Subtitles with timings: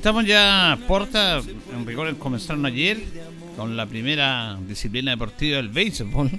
[0.00, 1.42] Estamos ya a puerta,
[1.74, 2.98] en rigor comenzaron ayer
[3.54, 6.30] con la primera disciplina deportiva del béisbol,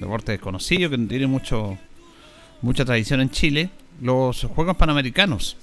[0.00, 1.78] deporte desconocido que tiene mucho
[2.60, 5.56] mucha tradición en Chile, los Juegos Panamericanos.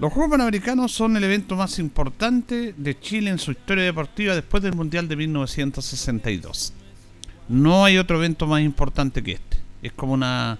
[0.00, 4.60] Los Juegos Panamericanos son el evento más importante de Chile en su historia deportiva después
[4.60, 6.72] del Mundial de 1962.
[7.48, 9.58] No hay otro evento más importante que este.
[9.82, 10.58] Es como una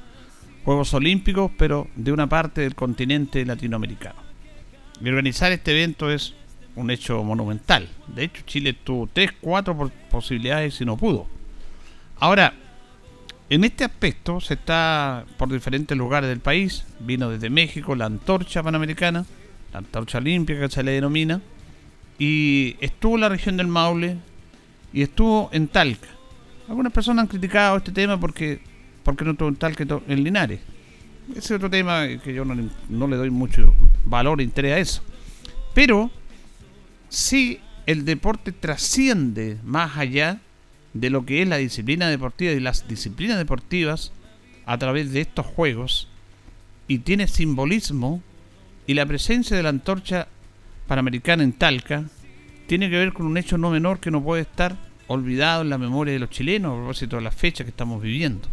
[0.65, 4.24] Juegos Olímpicos, pero de una parte del continente latinoamericano.
[5.01, 6.35] Y organizar este evento es
[6.77, 7.89] un hecho monumental.
[8.09, 11.27] De hecho, Chile tuvo tres, cuatro posibilidades y no pudo.
[12.19, 12.55] Ahora,
[13.51, 16.85] en este aspecto se está por diferentes lugares del país.
[17.01, 19.25] Vino desde México la antorcha panamericana,
[19.73, 21.41] la antorcha olímpica que se le denomina.
[22.19, 24.17] Y estuvo en la región del Maule
[24.93, 26.09] y estuvo en Talca.
[26.69, 28.61] Algunas personas han criticado este tema porque,
[29.03, 30.61] porque no estuvo en Talca en Linares.
[31.31, 33.75] Ese es otro tema que yo no, le doy mucho
[34.05, 35.03] valor e interés a eso.
[35.73, 36.11] Pero
[37.09, 40.41] si el deporte trasciende más allá
[40.93, 44.13] de lo que es la disciplina deportiva y las disciplinas deportivas
[44.67, 46.09] a través de estos juegos
[46.89, 48.23] y tiene simbolismo
[48.87, 50.29] y la presencia de la antorcha
[50.87, 52.05] panamericana en Talca
[52.67, 55.79] tiene que ver con un hecho no menor que no puede estar olvidado en la
[55.79, 58.49] memoria de los chilenos a propósito de la fecha que estamos viviendo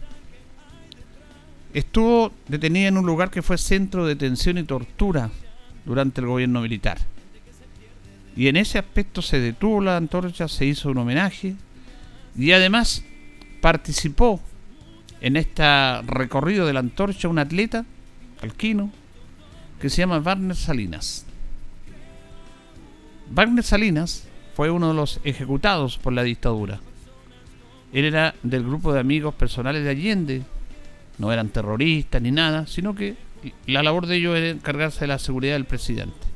[1.74, 5.30] estuvo detenida en un lugar que fue centro de detención y tortura
[5.86, 6.98] durante el gobierno militar.
[8.36, 11.56] Y en ese aspecto se detuvo la antorcha, se hizo un homenaje
[12.38, 13.04] y además
[13.62, 14.40] participó
[15.20, 15.64] en este
[16.04, 17.86] recorrido de la antorcha un atleta,
[18.42, 18.92] alquino,
[19.80, 21.26] que se llama Wagner Salinas.
[23.32, 26.80] Wagner Salinas fue uno de los ejecutados por la dictadura.
[27.94, 30.42] Él era del grupo de amigos personales de Allende,
[31.18, 33.16] no eran terroristas ni nada, sino que
[33.66, 36.28] la labor de ellos era encargarse de la seguridad del presidente.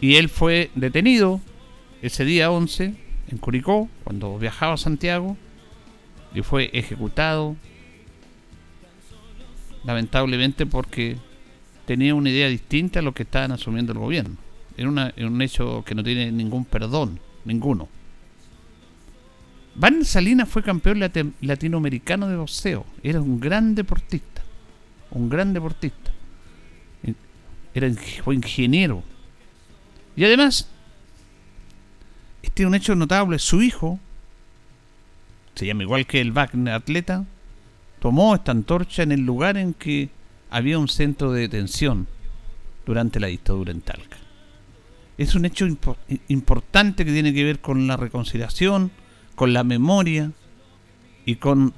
[0.00, 1.40] Y él fue detenido
[2.02, 2.94] ese día 11
[3.28, 5.36] en Curicó, cuando viajaba a Santiago,
[6.34, 7.56] y fue ejecutado,
[9.84, 11.16] lamentablemente porque
[11.86, 14.36] tenía una idea distinta a lo que estaban asumiendo el gobierno.
[14.76, 17.88] Era, un hecho que no tiene ningún perdón, ninguno.
[19.74, 21.00] Van Salinas fue campeón
[21.40, 22.86] latinoamericano de boxeo.
[23.02, 24.42] Era un gran deportista.
[25.10, 26.12] Un gran deportista.
[27.74, 27.90] Era,
[28.22, 29.02] fue ingeniero.
[30.16, 30.68] Y además,
[32.42, 33.38] este es un hecho notable.
[33.40, 33.98] Su hijo,
[35.54, 37.24] se llama igual que el Wagner atleta,
[37.98, 40.10] tomó esta antorcha en el lugar en que
[40.50, 42.06] había un centro de detención
[42.86, 44.18] durante la dictadura en Talca.
[45.18, 45.66] Es un hecho
[46.28, 48.92] importante que tiene que ver con la reconciliación,
[49.34, 50.32] con la memoria
[51.24, 51.72] y con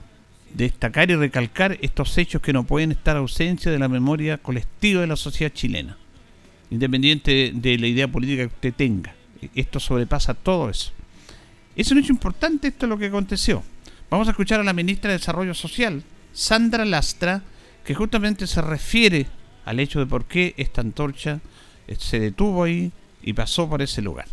[0.55, 5.07] destacar y recalcar estos hechos que no pueden estar ausencia de la memoria colectiva de
[5.07, 5.97] la sociedad chilena,
[6.71, 9.15] independiente de la idea política que usted tenga.
[9.55, 10.93] Esto sobrepasa todo eso.
[11.75, 13.63] Es un hecho importante esto es lo que aconteció.
[14.11, 16.03] Vamos a escuchar a la ministra de Desarrollo Social,
[16.33, 17.43] Sandra Lastra,
[17.85, 19.27] que justamente se refiere
[19.65, 21.41] al hecho de por qué esta antorcha
[21.99, 22.93] se detuvo ahí
[23.23, 24.27] y pasó por ese lugar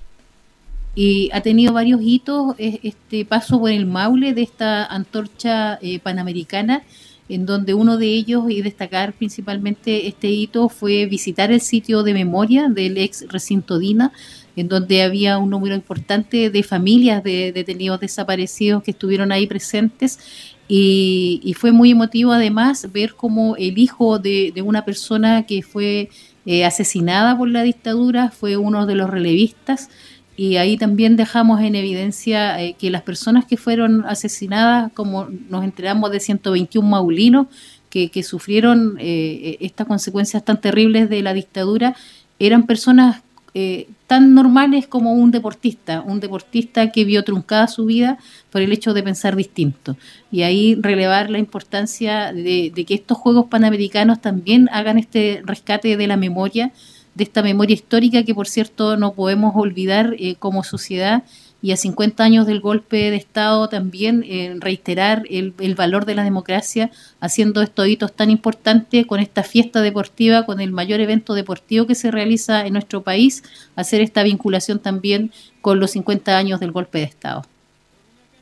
[0.95, 6.83] y ha tenido varios hitos este paso por el Maule de esta antorcha eh, panamericana,
[7.29, 12.13] en donde uno de ellos, y destacar principalmente este hito, fue visitar el sitio de
[12.13, 14.11] memoria del ex recinto Dina,
[14.55, 20.19] en donde había un número importante de familias de detenidos desaparecidos que estuvieron ahí presentes
[20.67, 26.09] Y, fue muy emotivo además ver cómo el hijo de, una persona que fue
[26.45, 29.89] eh, asesinada por la dictadura fue uno de los relevistas
[30.35, 35.63] y ahí también dejamos en evidencia eh, que las personas que fueron asesinadas, como nos
[35.63, 37.47] enteramos de 121 maulinos
[37.89, 41.95] que, que sufrieron eh, estas consecuencias tan terribles de la dictadura,
[42.39, 43.21] eran personas
[43.55, 48.17] eh, tan normales como un deportista, un deportista que vio truncada su vida
[48.49, 49.95] por el hecho de pensar distinto.
[50.31, 55.95] Y ahí relevar la importancia de, de que estos Juegos Panamericanos también hagan este rescate
[55.95, 56.71] de la memoria
[57.15, 61.23] de esta memoria histórica que, por cierto, no podemos olvidar eh, como sociedad
[61.63, 66.25] y a 50 años del golpe de Estado también eh, reiterar el, valor de la
[66.25, 71.87] democracia haciendo estos hitos tan importantes con esta fiesta deportiva, con el mayor evento deportivo
[71.87, 73.43] que se realiza en nuestro país,
[73.77, 75.31] hacer esta vinculación también
[75.61, 77.45] con los 50 años del golpe de Estado.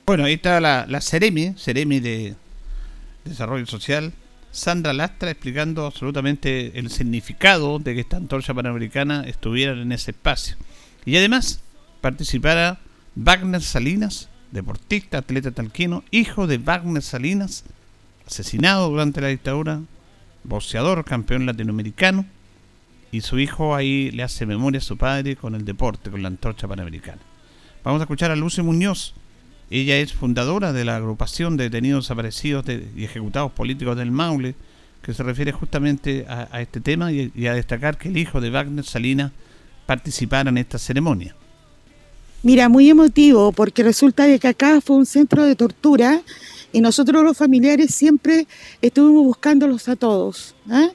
[0.08, 2.34] Bueno, ahí está la, la Ceremi, Ceremi de
[3.24, 4.14] Desarrollo Social,
[4.52, 10.58] Sandra Lastra explicando absolutamente el significado de que esta antorcha panamericana estuviera en ese espacio.
[11.06, 11.62] Y además
[12.02, 12.80] participara
[13.16, 17.64] Wagner Salinas, deportista, atleta talquino, hijo de Wagner Salinas,
[18.28, 19.82] asesinado durante la dictadura,
[20.44, 22.26] boxeador, campeón latinoamericano,
[23.12, 26.30] y su hijo ahí le hace memoria a su padre con el deporte, con la
[26.30, 27.22] antorcha panamericana.
[27.84, 29.14] Vamos a escuchar a Luce Muñoz,
[29.80, 34.56] ella es fundadora de la agrupación de detenidos desaparecidos y ejecutados políticos del Maule,
[35.02, 38.86] que se refiere justamente a, este tema y, a destacar que el hijo de Wagner
[38.86, 39.32] Salina
[39.86, 41.36] participara en esta ceremonia.
[42.44, 46.22] Mira, muy emotivo, porque resulta que acá fue un centro de tortura
[46.74, 48.48] y nosotros los familiares siempre
[48.82, 50.56] estuvimos buscándolos a todos.
[50.70, 50.90] ¿ah?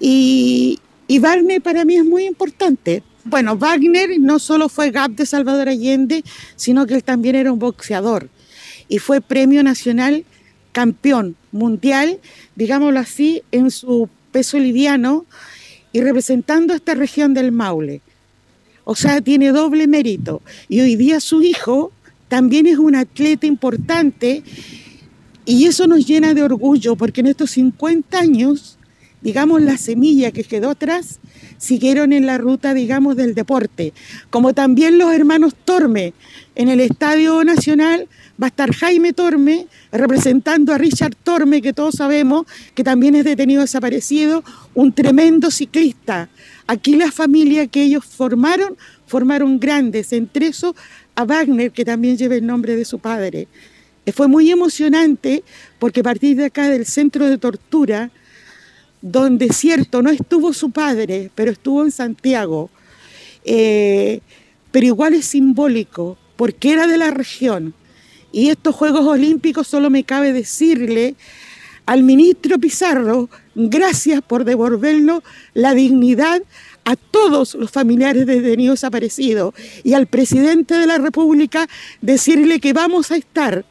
[0.00, 5.26] Y, y Wagner para mí es muy importante, bueno, Wagner no solo fue GAP de
[5.26, 6.24] Salvador Allende,
[6.56, 8.28] sino que él también era un boxeador
[8.88, 10.24] y fue premio nacional
[10.72, 12.18] campeón mundial,
[12.56, 15.26] digámoslo así, en su peso liviano
[15.92, 18.00] y representando esta región del Maule.
[18.84, 20.42] O sea, tiene doble mérito.
[20.68, 21.92] Y hoy día su hijo
[22.28, 24.42] también es un atleta importante
[25.44, 28.78] y eso nos llena de orgullo porque en estos 50 años,
[29.22, 31.20] digamos, la semilla que quedó atrás
[31.58, 33.92] siguieron en la ruta, digamos, del deporte.
[34.30, 36.12] Como también los hermanos Torme.
[36.54, 38.08] En el Estadio Nacional
[38.40, 43.24] va a estar Jaime Torme representando a Richard Torme, que todos sabemos que también es
[43.24, 44.42] detenido desaparecido,
[44.74, 46.28] un tremendo ciclista.
[46.66, 48.76] Aquí la familia que ellos formaron,
[49.06, 50.74] formaron grandes, entre eso
[51.14, 53.48] a Wagner, que también lleva el nombre de su padre.
[54.12, 55.44] Fue muy emocionante
[55.78, 58.10] porque a partir de acá del centro de tortura,
[59.02, 62.70] donde cierto no estuvo su padre, pero estuvo en Santiago,
[63.44, 64.20] eh,
[64.70, 67.74] pero igual es simbólico, porque era de la región.
[68.30, 71.16] Y estos Juegos Olímpicos solo me cabe decirle
[71.84, 75.22] al ministro Pizarro, gracias por devolvernos
[75.52, 76.40] la dignidad
[76.84, 81.68] a todos los familiares de detenidos desaparecidos y al presidente de la República
[82.00, 83.64] decirle que vamos a estar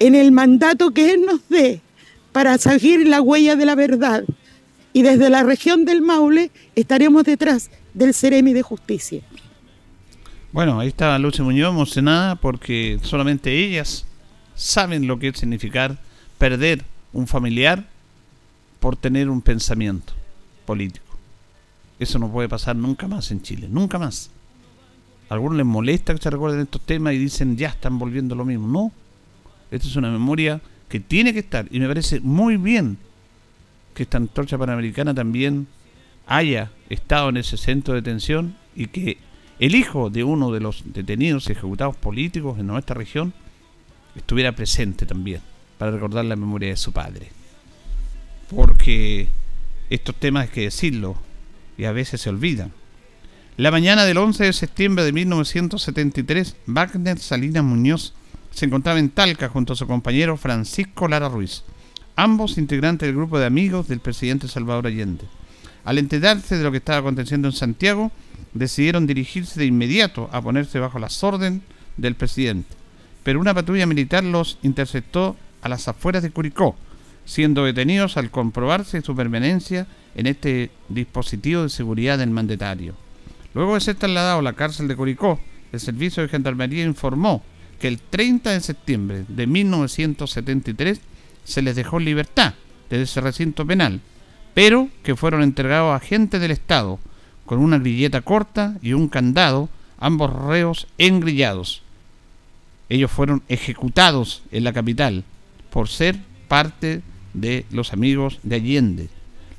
[0.00, 1.80] en el mandato que él nos dé
[2.32, 4.24] para seguir la huella de la verdad
[4.94, 9.22] y desde la región del Maule estaremos detrás del Ceremi de Justicia.
[10.52, 14.06] Bueno, ahí está Lucha Muñoz emocionada porque solamente ellas
[14.54, 15.98] saben lo que es significar
[16.38, 17.84] perder un familiar
[18.78, 20.12] por tener un pensamiento
[20.64, 21.18] político.
[21.98, 24.30] Eso no puede pasar nunca más en Chile, nunca más.
[25.28, 28.44] A algunos les molesta que se recuerden estos temas y dicen ya están volviendo lo
[28.44, 28.68] mismo.
[28.68, 28.92] No,
[29.72, 32.96] esta es una memoria que tiene que estar y me parece muy bien
[33.94, 35.66] que esta antorcha panamericana también
[36.26, 39.18] haya estado en ese centro de detención y que
[39.58, 43.32] el hijo de uno de los detenidos ejecutados políticos en nuestra región
[44.16, 45.40] estuviera presente también
[45.78, 47.28] para recordar la memoria de su padre.
[48.50, 49.28] Porque
[49.90, 51.16] estos temas hay que decirlo
[51.78, 52.72] y a veces se olvidan.
[53.56, 58.12] La mañana del 11 de septiembre de 1973, Wagner Salinas Muñoz
[58.50, 61.62] se encontraba en Talca junto a su compañero Francisco Lara Ruiz
[62.16, 65.24] ambos integrantes del grupo de amigos del presidente Salvador Allende.
[65.84, 68.10] Al enterarse de lo que estaba aconteciendo en Santiago,
[68.54, 71.60] decidieron dirigirse de inmediato a ponerse bajo las órdenes
[71.96, 72.74] del presidente.
[73.22, 76.76] Pero una patrulla militar los interceptó a las afueras de Curicó,
[77.24, 82.94] siendo detenidos al comprobarse su permanencia en este dispositivo de seguridad del mandatario.
[83.54, 85.40] Luego de ser trasladado a la cárcel de Curicó,
[85.72, 87.42] el Servicio de Gendarmería informó
[87.80, 91.00] que el 30 de septiembre de 1973
[91.44, 92.54] se les dejó libertad
[92.90, 94.00] desde ese recinto penal,
[94.54, 96.98] pero que fueron entregados a agentes del Estado
[97.46, 101.82] con una grilleta corta y un candado, ambos reos engrillados.
[102.88, 105.24] Ellos fueron ejecutados en la capital
[105.70, 106.16] por ser
[106.48, 109.08] parte de los amigos de Allende.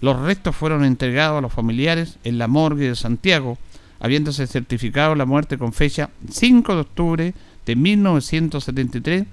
[0.01, 3.57] Los restos fueron entregados a los familiares en la morgue de Santiago,
[3.99, 7.33] habiéndose certificado la muerte con fecha 5 de octubre
[7.65, 9.25] de 1973,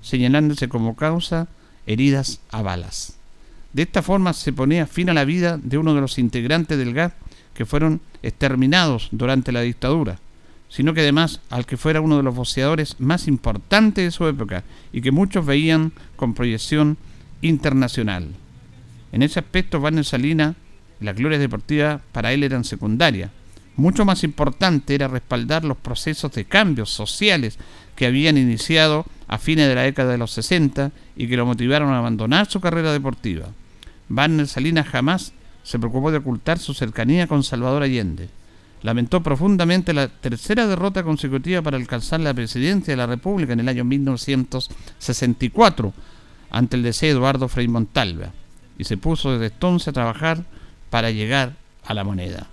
[0.00, 1.48] señalándose como causa
[1.92, 3.16] heridas a balas.
[3.72, 6.94] De esta forma se ponía fin a la vida de uno de los integrantes del
[6.94, 7.12] GAP
[7.54, 10.18] que fueron exterminados durante la dictadura,
[10.68, 14.62] sino que además al que fuera uno de los boxeadores más importantes de su época
[14.92, 16.96] y que muchos veían con proyección
[17.42, 18.28] internacional.
[19.12, 20.54] En ese aspecto, Warner Salina,
[21.00, 23.30] las glorias deportivas para él eran secundarias.
[23.76, 27.58] Mucho más importante era respaldar los procesos de cambios sociales
[27.96, 31.90] que habían iniciado a fines de la década de los 60 y que lo motivaron
[31.90, 33.46] a abandonar su carrera deportiva.
[34.10, 35.32] Warner Salinas jamás
[35.62, 38.28] se preocupó de ocultar su cercanía con Salvador Allende.
[38.82, 43.68] Lamentó profundamente la tercera derrota consecutiva para alcanzar la presidencia de la República en el
[43.68, 45.92] año 1964
[46.50, 48.32] ante el deseo de Eduardo Frei Montalva
[48.78, 50.42] y se puso desde entonces a trabajar
[50.90, 52.48] para llegar a la moneda.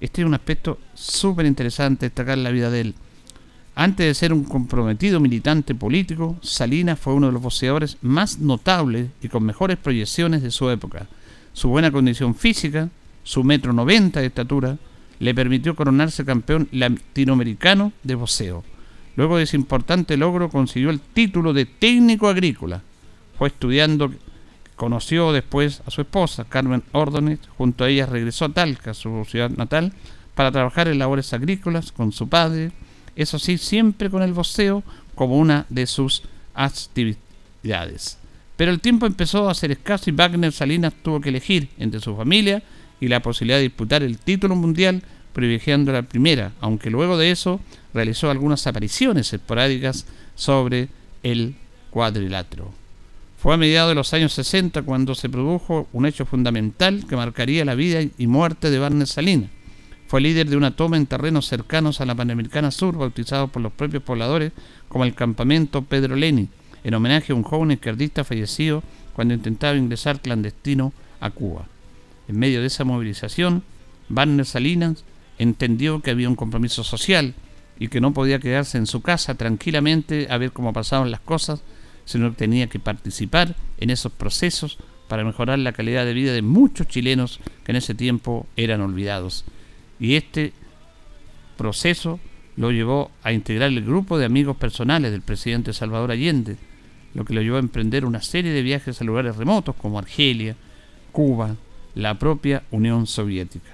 [0.00, 2.94] Este es un aspecto súper interesante destacar la vida de él.
[3.74, 9.08] Antes de ser un comprometido militante político, Salinas fue uno de los boxeadores más notables
[9.22, 11.06] y con mejores proyecciones de su época.
[11.52, 12.88] Su buena condición física,
[13.22, 14.76] su metro noventa de estatura,
[15.18, 18.64] le permitió coronarse campeón latinoamericano de boxeo.
[19.16, 22.82] Luego de ese importante logro consiguió el título de técnico agrícola.
[23.38, 24.12] Fue estudiando,
[24.76, 29.50] conoció después a su esposa, Carmen Ordóñez, junto a ella regresó a Talca, su ciudad
[29.50, 29.92] natal,
[30.34, 32.72] para trabajar en labores agrícolas con su padre,
[33.16, 34.82] eso sí, siempre con el boxeo
[35.14, 36.22] como una de sus
[36.54, 38.18] actividades.
[38.56, 42.16] Pero el tiempo empezó a ser escaso y Wagner Salinas tuvo que elegir entre su
[42.16, 42.62] familia
[43.00, 45.02] y la posibilidad de disputar el título mundial,
[45.32, 47.60] privilegiando la primera, aunque luego de eso
[47.94, 50.88] realizó algunas apariciones esporádicas sobre
[51.22, 51.54] el
[51.90, 52.70] cuadrilátero.
[53.38, 57.64] Fue a mediados de los años 60 cuando se produjo un hecho fundamental que marcaría
[57.64, 59.50] la vida y muerte de Wagner Salinas
[60.10, 63.70] fue líder de una toma en terrenos cercanos a la Panamericana Sur, bautizado por los
[63.70, 64.50] propios pobladores
[64.88, 66.48] como el campamento Pedro Leni,
[66.82, 71.68] en homenaje a un joven izquierdista fallecido cuando intentaba ingresar clandestino a Cuba.
[72.26, 73.62] En medio de esa movilización,
[74.08, 75.04] Barner Salinas
[75.38, 77.34] entendió que había un compromiso social
[77.78, 81.62] y que no podía quedarse en su casa tranquilamente a ver cómo pasaban las cosas,
[82.04, 84.76] sino que tenía que participar en esos procesos
[85.06, 89.44] para mejorar la calidad de vida de muchos chilenos que en ese tiempo eran olvidados
[90.00, 90.52] y este
[91.56, 92.18] proceso
[92.56, 96.56] lo llevó a integrar el grupo de amigos personales del presidente Salvador Allende,
[97.14, 100.56] lo que lo llevó a emprender una serie de viajes a lugares remotos como Argelia,
[101.12, 101.56] Cuba,
[101.94, 103.70] la propia Unión Soviética.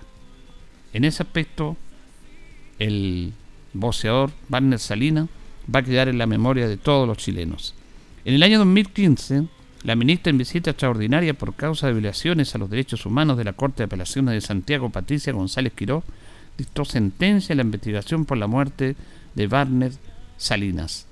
[0.92, 1.76] En ese aspecto,
[2.78, 3.33] el
[3.73, 5.28] boxeador Wagner Salina
[5.73, 7.75] va a quedar en la memoria de todos los chilenos.
[8.25, 9.45] En el año 2015,
[9.87, 13.52] la ministra en visita extraordinaria por causa de violaciones a los derechos humanos de la
[13.52, 16.02] Corte de Apelaciones de Santiago, Patricia González Quiró,
[16.59, 18.97] dictó sentencia en la investigación por la muerte
[19.37, 19.93] de Warner
[20.38, 21.07] Salinas.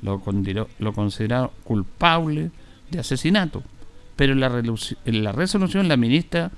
[0.00, 2.52] Lo, consideró culpable
[2.88, 3.64] de asesinato,
[4.14, 4.62] pero en la,
[5.04, 6.52] en la resolución la ministra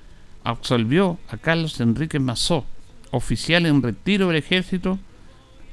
[0.45, 2.67] absolvió a Carlos Enrique Mazó,
[3.13, 4.99] oficial en retiro del ejército,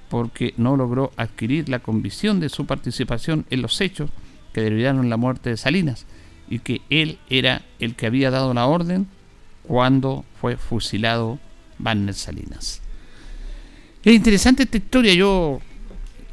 [0.08, 4.10] porque no logró adquirir la convicción de su participación en los hechos
[4.54, 6.06] que derivaron la muerte de Salinas
[6.50, 9.08] y que él era el que había dado la orden
[9.64, 11.40] cuando fue fusilado
[11.80, 12.82] Banner Salinas.
[14.04, 15.62] Es interesante esta historia, yo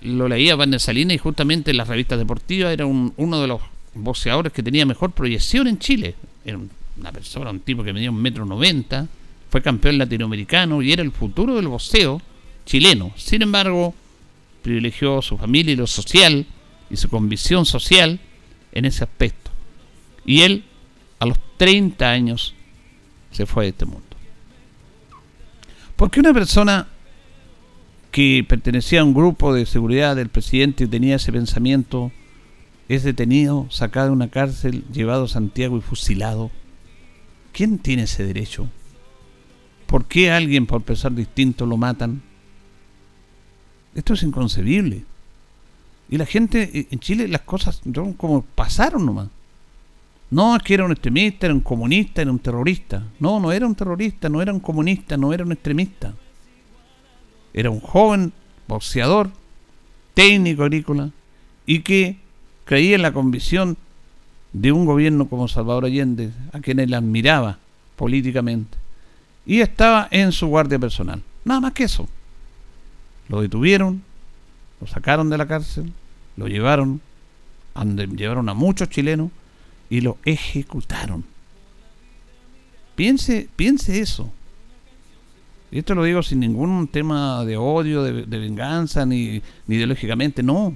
[0.03, 3.61] lo leía Banner Salinas y justamente en las revistas deportivas era uno de los
[3.95, 6.15] boxeadores que tenía mejor proyección en Chile.
[6.45, 6.59] Era
[6.99, 9.07] una persona, un tipo que medía un metro noventa,
[9.49, 12.21] fue campeón latinoamericano y era el futuro del boxeo
[12.67, 13.13] chileno.
[13.17, 13.95] Sin embargo,
[14.63, 16.47] privilegió su familia y lo social
[16.91, 18.21] y su convicción social
[18.73, 19.51] en ese aspecto.
[20.25, 20.65] Y él,
[21.19, 22.55] a los 30 años,
[23.31, 24.05] se fue de este mundo.
[25.97, 26.89] Porque una persona
[28.11, 32.11] que pertenecía a un grupo de seguridad del presidente y tenía ese pensamiento
[32.89, 36.51] es detenido, sacado de una cárcel, llevado a Santiago y fusilado.
[37.53, 38.69] ¿Quién tiene ese derecho?
[39.87, 42.23] ¿Por qué alguien por pensar distinto lo matan?
[43.95, 45.05] Esto es inconcebible.
[46.11, 47.81] Y la gente eh, en Chile las cosas
[48.17, 49.29] como pasaron nomás.
[50.31, 53.03] No, es que era un extremista, era un comunista, era un terrorista.
[53.21, 56.13] No, no era un terrorista, no era un comunista, no era un extremista.
[57.53, 58.33] Era un joven
[58.69, 59.31] boxeador,
[60.15, 61.11] técnico agrícola,
[61.67, 62.19] y que
[62.65, 63.77] creía en la convicción
[64.53, 67.59] de un gobierno como Salvador Allende, a quien él admiraba
[67.97, 68.79] políticamente.
[69.47, 71.23] Y estaba en su guardia personal.
[71.45, 72.09] Nada más que eso.
[73.29, 74.03] Lo detuvieron,
[74.81, 75.93] lo sacaron de la cárcel,
[76.41, 77.03] lo llevaron
[77.85, 79.31] llevaron a muchos chilenos
[79.91, 81.25] y los ejecutaron.
[82.95, 84.31] Piense, piense eso.
[85.71, 90.75] Y esto lo digo sin ningún tema de odio, de, venganza, ni, ideológicamente, no.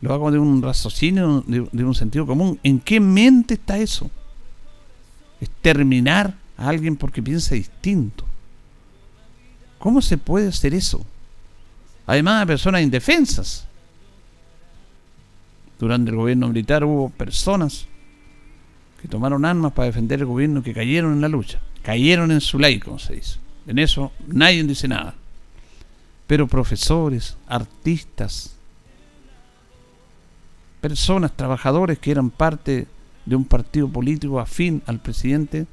[0.00, 2.58] Lo hago de un raciocinio, de, un sentido común.
[2.62, 4.10] ¿En qué mente está eso?
[5.40, 8.24] Es terminar a alguien porque piensa distinto.
[9.78, 11.04] ¿Cómo se puede hacer eso?
[12.06, 13.66] Además de personas indefensas.
[15.82, 17.86] Durante el gobierno militar hubo personas
[19.00, 21.58] que tomaron armas para defender el gobierno que cayeron en la lucha.
[21.82, 23.40] Cayeron en su ley, como se dice.
[23.66, 25.16] En eso nadie dice nada.
[26.28, 28.54] Pero profesores, artistas,
[30.80, 32.86] personas, trabajadores que eran parte
[33.26, 35.66] de un partido político afín al presidente,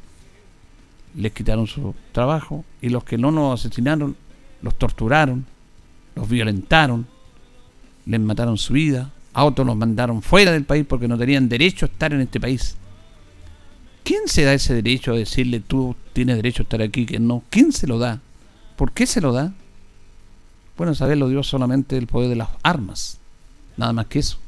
[1.14, 4.16] les quitaron su trabajo y los que no nos asesinaron,
[4.64, 5.46] los torturaron,
[6.16, 7.06] los violentaron,
[8.08, 11.86] les mataron su vida, a otros los mandaron fuera del país porque no tenían derecho
[11.86, 12.76] a estar en este país.
[14.04, 17.44] ¿Quién se da ese derecho a decirle tú tienes derecho a estar aquí que no?
[17.50, 18.22] ¿Quién se lo da?
[18.76, 19.54] ¿Por qué se lo da?
[20.78, 23.20] Bueno, saberlo dio solamente el poder de las armas,
[23.76, 24.40] nada más que eso,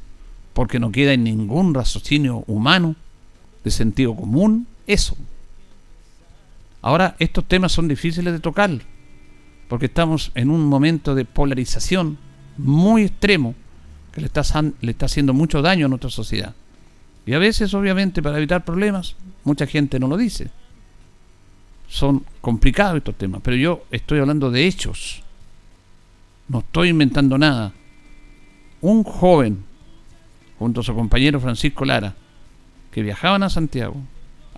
[0.54, 2.96] porque no queda en ningún raciocinio humano
[3.62, 5.16] de sentido común eso.
[6.80, 8.70] Ahora, estos temas son difíciles de tocar,
[9.68, 12.18] porque estamos en un momento de polarización
[12.56, 13.54] muy extremo
[14.12, 14.42] que le está,
[15.06, 16.54] haciendo mucho daño a nuestra sociedad.
[17.24, 20.50] Y a veces, obviamente, para evitar problemas, mucha gente no lo dice.
[21.88, 25.22] Son complicados estos temas, pero yo estoy hablando de hechos.
[26.48, 27.72] No estoy inventando nada.
[28.80, 29.64] Un joven,
[30.58, 32.14] junto a su compañero Francisco Lara,
[32.90, 33.96] que viajaban a Santiago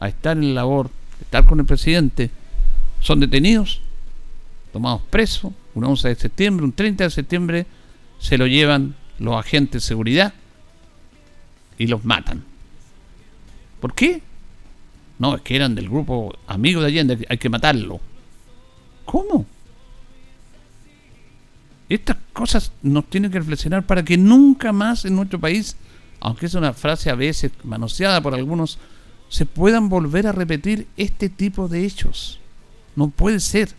[0.01, 2.31] a estar en labor estar con el presidente,
[3.01, 3.81] son detenidos,
[4.73, 7.67] tomados presos, un 11 de septiembre, un 30 de septiembre,
[8.19, 10.35] se lo llevan los agentes de seguridad
[11.79, 12.45] y los matan.
[13.81, 14.23] ¿Por qué?
[15.19, 18.01] No, es que eran del grupo amigo de Allende, hay que matarlo.
[19.05, 19.47] ¿Cómo?
[21.89, 25.77] Estas cosas nos tienen que reflexionar para que nunca más en nuestro país,
[26.21, 28.79] aunque es una frase a veces manoseada por algunos
[29.29, 32.39] se puedan volver a repetir este tipo de hechos.
[32.95, 33.71] No puede ser.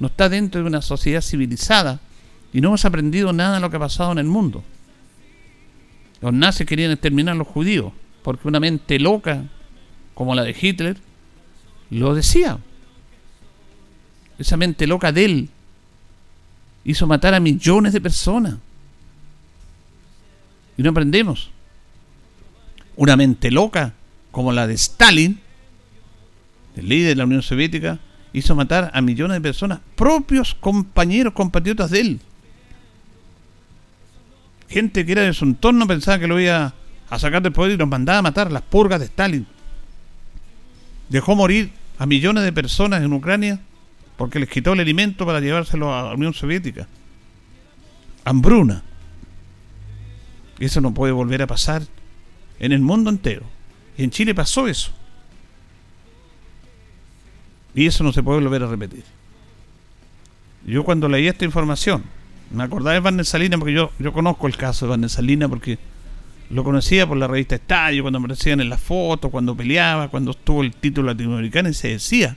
[0.00, 2.00] No está dentro de una sociedad civilizada
[2.52, 4.64] y no hemos aprendido nada de lo que ha pasado en el mundo.
[6.20, 9.44] Los nazis querían exterminar a los judíos porque una mente loca
[10.14, 10.96] como la de Hitler
[11.90, 12.58] lo decía.
[14.38, 15.48] Esa mente loca de él
[16.84, 18.56] hizo matar a millones de personas.
[20.76, 21.50] Y no aprendemos.
[22.96, 23.94] Una mente loca
[24.30, 25.40] como la de Stalin,
[26.76, 27.98] el líder de la Unión Soviética,
[28.32, 32.20] hizo matar a millones de personas, propios compañeros, compatriotas de él.
[34.68, 36.74] Gente que era de su entorno pensaba que lo iba
[37.08, 39.46] a sacar del poder y los mandaba a matar, las purgas de Stalin.
[41.08, 43.60] Dejó morir a millones de personas en Ucrania
[44.16, 46.86] porque les quitó el alimento para llevárselo a la Unión Soviética.
[48.24, 48.82] Hambruna.
[50.58, 51.82] Eso no puede volver a pasar
[52.58, 53.46] en el mundo entero.
[53.96, 54.92] Y en Chile pasó eso.
[57.74, 59.04] Y eso no se puede volver a repetir.
[60.66, 62.02] Yo cuando leí esta información,
[62.50, 65.78] me acordaba de Van Salina porque yo, yo conozco el caso de Van Salina porque
[66.50, 70.62] lo conocía por la revista Estadio, cuando aparecían en las fotos, cuando peleaba, cuando estuvo
[70.62, 72.36] el título latinoamericano y se decía,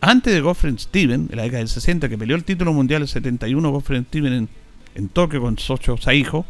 [0.00, 3.08] antes de Goffrey Steven, en la década del 60, que peleó el título mundial el
[3.08, 4.48] 71, Goffrey Steven en,
[4.96, 6.44] en Tokio con Socho Saijo,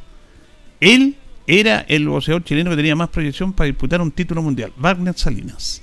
[0.81, 5.15] él era el boxeador chileno que tenía más proyección para disputar un título mundial, Wagner
[5.17, 5.83] Salinas.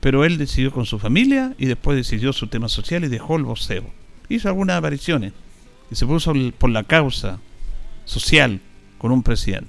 [0.00, 3.42] Pero él decidió con su familia y después decidió su tema social y dejó el
[3.42, 3.84] boxeo.
[4.28, 5.32] Hizo algunas apariciones
[5.90, 7.38] y se puso por la causa
[8.04, 8.60] social
[8.98, 9.68] con un presidente.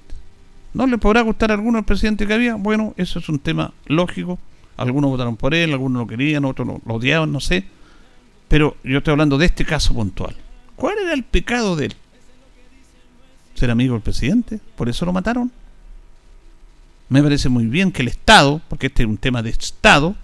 [0.73, 2.55] ¿No le podrá gustar a alguno el presidente que había?
[2.55, 4.37] Bueno, eso es un tema lógico.
[4.77, 7.65] Algunos votaron por él, algunos lo querían, otros lo odiaban, no sé.
[8.47, 10.35] Pero yo estoy hablando de este caso puntual.
[10.75, 11.95] ¿Cuál era el pecado de él?
[13.59, 15.51] ser amigo del presidente, por eso lo mataron.
[17.09, 20.15] Me parece muy bien que el Estado, porque este es un tema de Estado,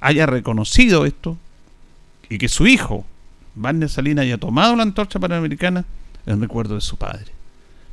[0.00, 1.36] haya reconocido esto
[2.30, 3.04] y que su hijo,
[3.54, 5.84] Wagner Salinas, haya tomado la antorcha panamericana
[6.26, 7.32] en recuerdo de su padre.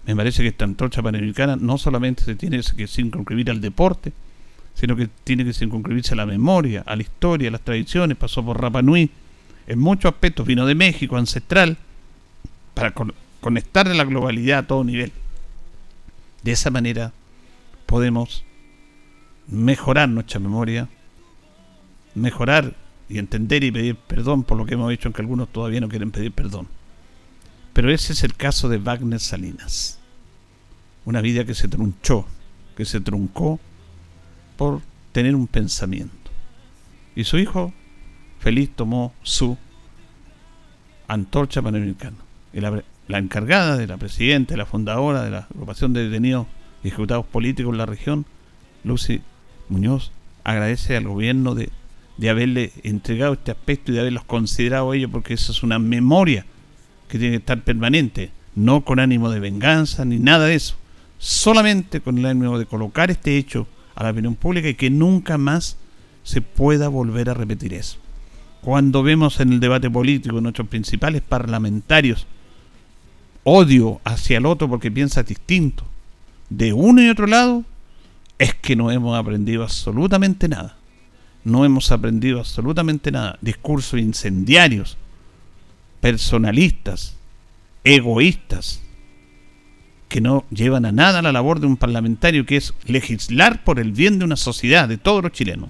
[0.06, 4.14] Me parece que esta antorcha panamericana no solamente se tiene que circunscribir al deporte,
[4.76, 8.44] sino que tiene que circunscribirse a la memoria, a la historia, a las tradiciones, pasó
[8.46, 9.10] por Rapa Nui,
[9.68, 11.78] en muchos aspectos vino de México, ancestral,
[12.74, 12.94] para
[13.42, 15.12] conectar la globalidad a todo nivel.
[16.44, 17.14] De esa manera
[17.86, 18.44] podemos
[19.48, 20.88] mejorar nuestra memoria,
[22.14, 22.76] mejorar
[23.08, 26.12] y entender y pedir perdón por lo que hemos dicho, aunque algunos todavía no quieren
[26.12, 26.68] pedir perdón.
[27.74, 30.00] Pero ese es el caso de Wagner Salinas.
[31.04, 32.26] Una vida que se trunchó,
[32.76, 33.60] que se truncó
[34.58, 36.32] por tener un pensamiento.
[37.16, 37.74] Y su hijo
[38.40, 39.58] feliz tomó su
[41.08, 42.18] antorcha panamericana.
[42.54, 46.48] La, la encargada de la presidenta, la fundadora de la agrupación de detenidos
[46.84, 48.26] y ejecutados políticos en la región,
[48.84, 49.22] Lucy
[49.70, 50.12] Muñoz,
[50.44, 51.70] agradece al gobierno de,
[52.18, 56.46] de haberle entregado este aspecto y de haberlos considerado ellos, porque eso es una memoria
[57.08, 60.76] que tiene que estar permanente, no con ánimo de venganza ni nada de eso,
[61.18, 65.38] solamente con el ánimo de colocar este hecho a la opinión pública y que nunca
[65.38, 65.78] más
[66.24, 67.98] se pueda volver a repetir eso.
[68.62, 72.26] Cuando vemos en el debate político nuestros principales parlamentarios
[73.44, 75.86] odio hacia el otro porque piensa distinto,
[76.50, 77.64] de uno y otro lado,
[78.40, 80.76] es que no hemos aprendido absolutamente nada.
[81.46, 83.38] No hemos aprendido absolutamente nada.
[83.40, 84.98] Discursos incendiarios,
[86.02, 87.16] personalistas,
[87.84, 88.82] egoístas,
[90.10, 93.92] que no llevan a nada la labor de un parlamentario, que es legislar por el
[93.92, 95.70] bien de una sociedad, de todos los chilenos.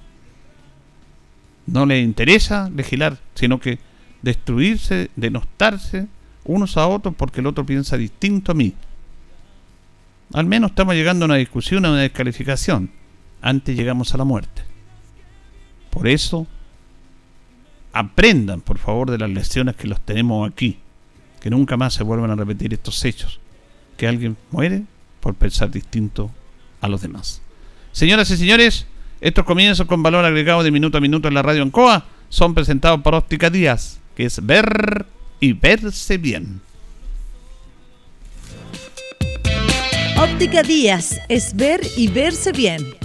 [1.67, 3.79] No le interesa legislar, sino que
[4.21, 6.07] destruirse, denostarse
[6.45, 8.73] unos a otros porque el otro piensa distinto a mí.
[10.33, 12.91] Al menos estamos llegando a una discusión, a una descalificación.
[13.41, 14.74] Antes llegamos a la muerte.
[15.95, 16.45] Por eso,
[17.93, 20.77] aprendan, por favor, de las lecciones que los tenemos aquí.
[21.39, 23.39] Que nunca más se vuelvan a repetir estos hechos.
[23.95, 24.83] Que alguien muere
[25.21, 26.29] por pensar distinto
[26.81, 27.41] a los demás.
[27.93, 28.87] Señoras y señores,
[29.21, 32.99] estos comienzos con valor agregado de minuto a minuto en la radio Ancoa son presentados
[32.99, 35.05] por Óptica Díaz, que es ver
[35.39, 36.59] y verse bien.
[40.17, 43.04] Óptica Díaz es ver y verse bien.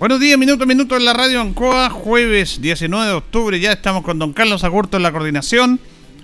[0.00, 4.02] Buenos días, minuto a minuto en la radio Ancoa, jueves 19 de octubre, ya estamos
[4.02, 5.78] con don Carlos Agurto en la coordinación.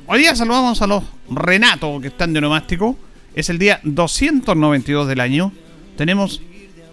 [0.06, 2.96] Hoy día saludamos a los Renato que están de nomástico.
[3.34, 5.52] Es el día 292 del año.
[5.94, 6.40] Tenemos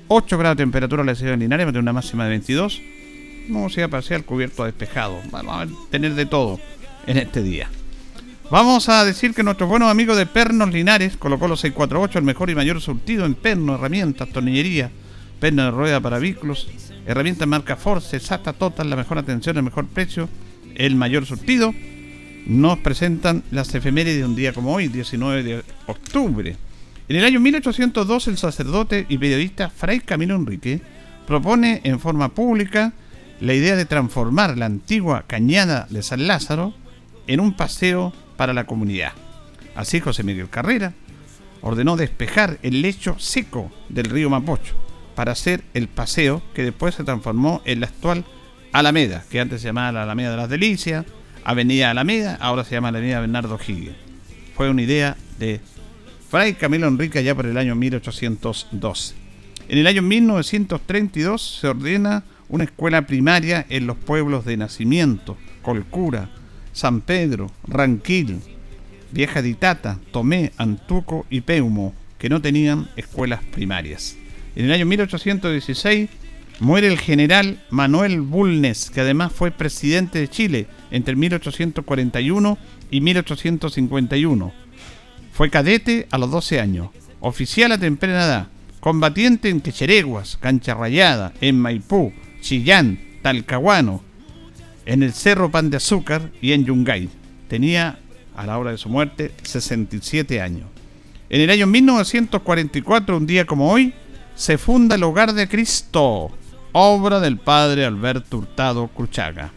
[0.09, 2.81] 8 grados de temperatura en la ciudad de Linares, una máxima de 22.
[3.47, 5.21] Vamos a ir a pasear cubierto despejado.
[5.31, 6.59] Vamos a tener de todo
[7.07, 7.69] en este día.
[8.51, 12.49] Vamos a decir que nuestros buenos amigos de Pernos Linares colocó los 648, el mejor
[12.49, 14.91] y mayor surtido en pernos, herramientas, tornillería
[15.43, 16.69] perno de rueda para vehículos,
[17.05, 20.29] herramientas marca Force, SATA Total, la mejor atención, el mejor precio,
[20.73, 21.75] el mayor surtido.
[22.45, 26.55] Nos presentan las efemérides de un día como hoy, 19 de octubre.
[27.09, 30.79] En el año 1802, el sacerdote y periodista Fray Camilo Enrique
[31.27, 32.93] propone en forma pública
[33.41, 36.73] la idea de transformar la antigua cañada de San Lázaro
[37.27, 39.11] en un paseo para la comunidad.
[39.75, 40.93] Así José Miguel Carrera
[41.59, 44.82] ordenó despejar el lecho seco del río Mapocho
[45.15, 48.25] para hacer el paseo que después se transformó en la actual
[48.71, 51.05] Alameda, que antes se llamaba la Alameda de las Delicias,
[51.43, 53.95] Avenida Alameda, ahora se llama Avenida Bernardo Higgins.
[54.55, 55.59] Fue una idea de
[56.29, 59.15] Fray Camilo Enrique allá por el año 1812.
[59.67, 66.29] En el año 1932 se ordena una escuela primaria en los pueblos de nacimiento, Colcura,
[66.71, 68.39] San Pedro, Ranquil,
[69.11, 74.17] Vieja Ditata, Tomé, Antuco y Peumo, que no tenían escuelas primarias.
[74.55, 76.09] En el año 1816
[76.59, 82.57] muere el general Manuel Bulnes, que además fue presidente de Chile entre 1841
[82.91, 84.53] y 1851.
[85.31, 86.89] Fue cadete a los 12 años,
[87.19, 88.47] oficial a temprana edad,
[88.79, 94.03] combatiente en Quechereguas, Cancha Rayada, en Maipú, Chillán, Talcahuano,
[94.85, 97.09] en el Cerro Pan de Azúcar y en Yungay.
[97.47, 97.97] Tenía,
[98.35, 100.67] a la hora de su muerte, 67 años.
[101.29, 103.93] En el año 1944, un día como hoy,
[104.35, 106.31] se funda el Hogar de Cristo,
[106.71, 109.51] obra del padre Alberto Hurtado Cruchaga.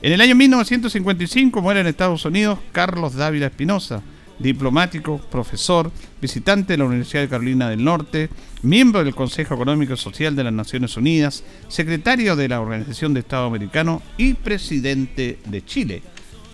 [0.00, 4.02] En el año 1955 muere en Estados Unidos Carlos Dávila Espinosa,
[4.38, 8.28] diplomático, profesor, visitante de la Universidad de Carolina del Norte,
[8.62, 13.20] miembro del Consejo Económico y Social de las Naciones Unidas, secretario de la Organización de
[13.20, 16.02] Estado Americano y presidente de Chile.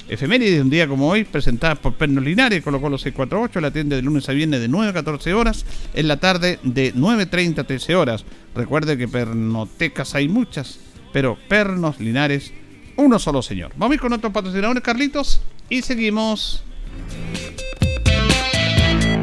[0.08, 3.96] Efeméride de un día como hoy, presentada por Pernos Linares, colocó los 648, la atiende
[3.96, 7.64] de lunes a viernes de 9 a 14 horas, en la tarde de 9.30 a
[7.64, 8.24] 13 horas.
[8.54, 10.80] Recuerde que pernotecas hay muchas,
[11.12, 12.52] pero Pernos Linares,
[12.96, 13.72] uno solo señor.
[13.76, 16.64] Vamos con otros patrocinadores, Carlitos, y seguimos.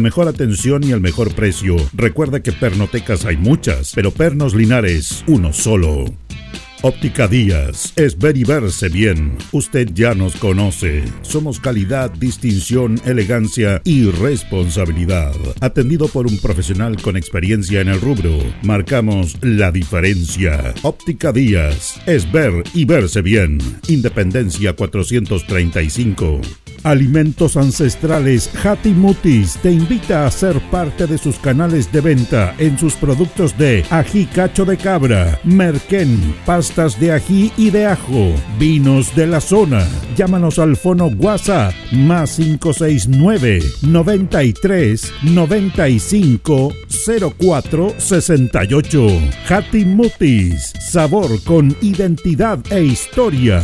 [0.00, 1.76] Mejor atención y el mejor precio.
[1.92, 6.06] Recuerda que pernotecas hay muchas, pero Pernos Linares, uno solo.
[6.82, 9.36] Óptica Díaz es ver y verse bien.
[9.52, 11.04] Usted ya nos conoce.
[11.20, 15.34] Somos calidad, distinción, elegancia y responsabilidad.
[15.60, 20.72] Atendido por un profesional con experiencia en el rubro, marcamos la diferencia.
[20.80, 23.58] Óptica Díaz es ver y verse bien.
[23.88, 26.40] Independencia 435.
[26.82, 28.50] Alimentos Ancestrales
[28.96, 33.84] Mutis te invita a ser parte de sus canales de venta en sus productos de
[33.90, 36.34] ají cacho de cabra, merquén,
[36.70, 39.86] pastas de ají y de ajo, vinos de la zona.
[40.16, 46.72] Llámanos al fono WhatsApp más 569 93 95
[47.38, 49.06] 04 68.
[49.86, 53.62] Mutis, sabor con identidad e historia.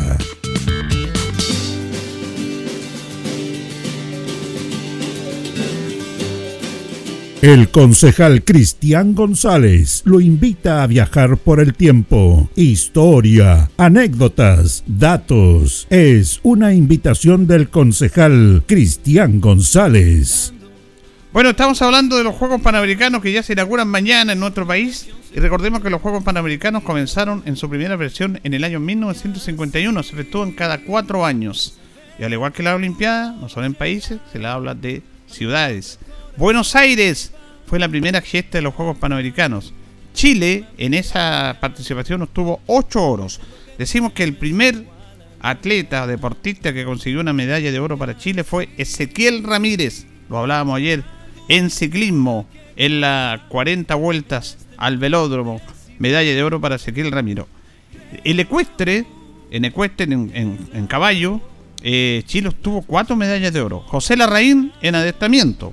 [7.43, 12.49] El concejal Cristian González lo invita a viajar por el tiempo.
[12.57, 15.87] Historia, anécdotas, datos.
[15.91, 20.55] Es una invitación del concejal Cristian González.
[21.31, 25.07] Bueno, estamos hablando de los Juegos Panamericanos que ya se inauguran mañana en nuestro país.
[25.35, 30.03] Y recordemos que los Juegos Panamericanos comenzaron en su primera versión en el año 1951.
[30.03, 31.79] Se efectúan cada cuatro años.
[32.19, 35.99] Y al igual que la Olimpiada, no son en países, se le habla de ciudades.
[36.37, 37.33] Buenos Aires
[37.67, 39.73] fue la primera gesta de los Juegos Panamericanos.
[40.13, 43.41] Chile en esa participación obtuvo 8 oros.
[43.79, 44.85] Decimos que el primer
[45.41, 50.05] atleta deportista que consiguió una medalla de oro para Chile fue Ezequiel Ramírez.
[50.29, 51.05] Lo hablábamos ayer
[51.49, 52.47] en ciclismo,
[52.77, 55.63] en las 40 vueltas al velódromo.
[55.99, 57.49] Medalla de oro para Ezequiel Ramiro.
[58.25, 59.07] El ecuestre,
[59.51, 61.41] en ecuestre, en, caballo,
[61.83, 63.81] eh, Chile obtuvo cuatro medallas de oro.
[63.81, 65.73] José Larraín en adestamiento.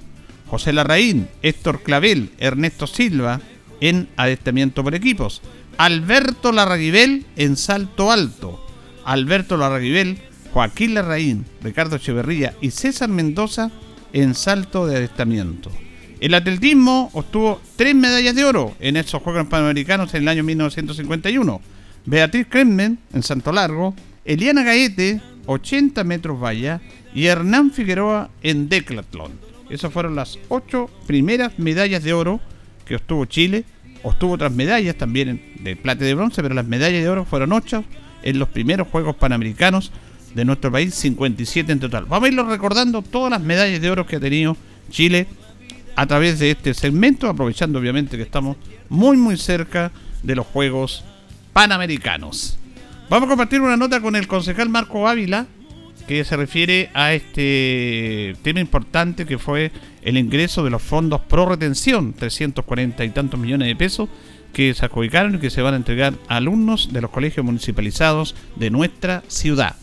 [0.53, 3.41] José Larraín, Héctor Clavel, Ernesto Silva
[3.81, 5.41] en adestamiento por equipos.
[5.77, 8.63] Alberto Larraguibel en salto alto.
[9.03, 10.19] Alberto Larraguibel,
[10.51, 13.71] Joaquín Larraín, Ricardo Echeverría y César Mendoza
[14.13, 15.71] en salto de adestamiento.
[16.19, 21.61] El atletismo obtuvo tres medallas de oro en esos Juegos Panamericanos en el año 1951.
[22.05, 26.79] Beatriz Kremen en salto largo, Eliana Gaete, 80 metros valla,
[27.15, 29.52] y Hernán Figueroa en declatlón.
[29.69, 32.39] Esas fueron las ocho primeras medallas de oro
[32.86, 33.65] que obtuvo Chile.
[34.04, 37.54] Obtuvo otras medallas también de plata y de bronce, pero las medallas de oro fueron
[37.54, 37.86] ocho
[38.21, 39.91] en los primeros Juegos Panamericanos
[40.34, 42.06] de nuestro país, 57 en total.
[42.06, 44.58] Vamos a irlo recordando todas las medallas de oro que ha tenido
[44.89, 45.28] Chile
[45.95, 48.58] a través de este segmento, aprovechando obviamente que estamos
[48.89, 49.91] muy muy cerca
[50.23, 51.04] de los Juegos
[51.54, 52.58] Panamericanos.
[53.10, 55.45] Vamos a compartir una nota con el concejal Marco Ávila,
[56.07, 61.45] que se refiere a este tema importante que fue el ingreso de los fondos pro
[61.45, 64.09] retención, 340 y tantos millones de pesos
[64.51, 68.35] que se adjudicaron y que se van a entregar a alumnos de los colegios municipalizados
[68.55, 69.75] de nuestra ciudad.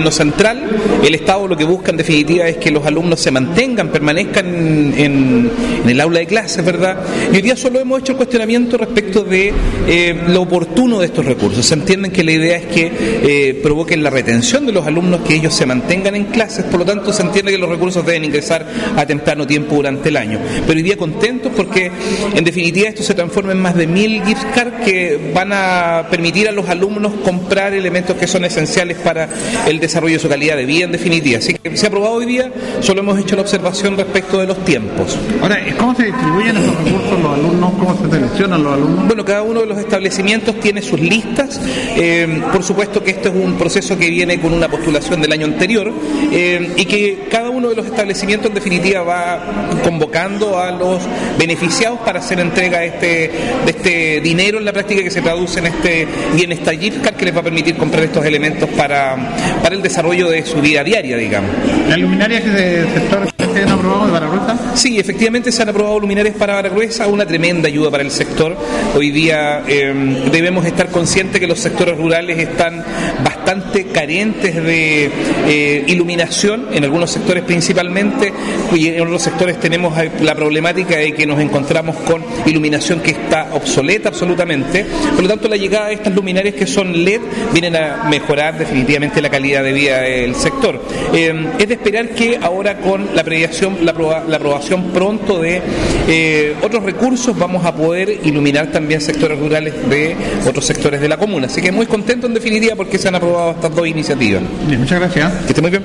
[0.00, 0.62] Lo central,
[1.04, 5.50] el Estado lo que busca en definitiva es que los alumnos se mantengan, permanezcan en,
[5.86, 6.98] el aula de clases, ¿verdad?
[7.32, 9.52] Y hoy día solo hemos hecho el cuestionamiento respecto de
[9.88, 11.66] eh, lo oportuno de estos recursos.
[11.66, 15.34] Se entienden que la idea es que eh, provoquen la retención de los alumnos, que
[15.34, 18.66] ellos se mantengan en clases, por lo tanto se entiende que los recursos deben ingresar
[18.96, 20.38] a temprano tiempo durante el año.
[20.66, 21.90] Pero hoy día contentos porque
[22.34, 26.48] en definitiva esto se transforma en más de mil gift cards que van a permitir
[26.48, 29.28] a los alumnos comprar elementos que son esenciales para
[29.66, 31.38] el desarrollo desarrollo de su calidad de vida en definitiva.
[31.38, 34.64] Así que se ha aprobado hoy día, solo hemos hecho la observación respecto de los
[34.64, 35.18] tiempos.
[35.42, 37.72] Ahora, ¿cómo se distribuyen esos recursos los alumnos?
[37.72, 39.06] ¿Cómo se seleccionan los alumnos?
[39.06, 41.60] Bueno, cada uno de los establecimientos tiene sus listas.
[41.96, 45.46] Eh, por supuesto que esto es un proceso que viene con una postulación del año
[45.46, 45.92] anterior
[46.32, 49.42] eh, y que cada uno de los establecimientos en definitiva va
[49.82, 51.02] convocando a los
[51.38, 55.58] beneficiados para hacer entrega de este, de este dinero en la práctica que se traduce
[55.58, 56.68] en este bienestar
[57.16, 59.16] que les va a permitir comprar estos elementos para,
[59.62, 61.50] para el desarrollo de su vida diaria, digamos.
[61.88, 64.76] ¿Las luminarias que se sector se han aprobado de?
[64.76, 68.56] Sí, efectivamente se han aprobado luminarias para Baragruesa, una tremenda ayuda para el sector.
[68.96, 69.92] Hoy día eh,
[70.30, 72.84] debemos estar conscientes que los sectores rurales están
[73.24, 75.10] bastante carentes de
[75.46, 78.32] eh, iluminación, en algunos sectores principalmente,
[78.74, 83.48] y en otros sectores tenemos la problemática de que nos encontramos con iluminación que está
[83.52, 84.84] obsoleta absolutamente.
[85.14, 87.20] Por lo tanto, la llegada de estas luminarias que son LED
[87.52, 90.80] vienen a mejorar definitivamente la calidad de vida del sector.
[91.12, 95.60] Eh, es de esperar que ahora con la previación, la, aprobación pronto de
[96.08, 101.18] eh, otros recursos vamos a poder iluminar también sectores rurales de otros sectores de la
[101.18, 101.46] comuna.
[101.46, 104.42] Así que muy contento en definitiva porque se han aprobado estas dos iniciativas.
[104.66, 105.32] muchas gracias.
[105.42, 105.84] Que esté muy bien.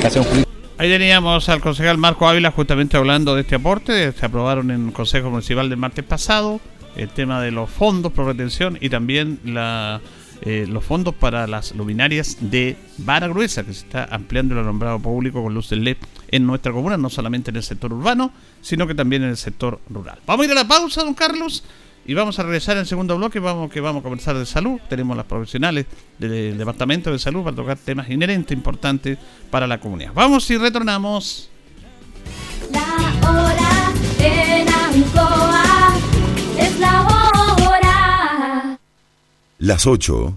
[0.00, 0.26] Gracias.
[0.78, 4.12] Ahí teníamos al concejal Marco Ávila justamente hablando de este aporte.
[4.12, 6.60] Se aprobaron en el Consejo Municipal del martes pasado
[6.96, 10.00] el tema de los fondos por retención y también la,
[10.42, 14.98] eh, los fondos para las luminarias de vara gruesa, que se está ampliando el alumbrado
[14.98, 15.98] público con luces LED
[16.30, 19.80] en nuestra comuna, no solamente en el sector urbano, sino que también en el sector
[19.88, 20.18] rural.
[20.26, 21.64] Vamos a ir a la pausa, don Carlos.
[22.06, 24.80] Y vamos a regresar en el segundo bloque, vamos que vamos a conversar de salud.
[24.88, 25.86] Tenemos las profesionales
[26.18, 29.18] del Departamento de Salud para tocar temas inherentes importantes
[29.50, 30.12] para la comunidad.
[30.14, 31.50] Vamos y retornamos.
[32.72, 35.94] La hora en Ancoa
[36.58, 38.78] es la hora.
[39.58, 40.36] Las 8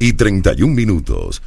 [0.00, 1.42] y 31 minutos.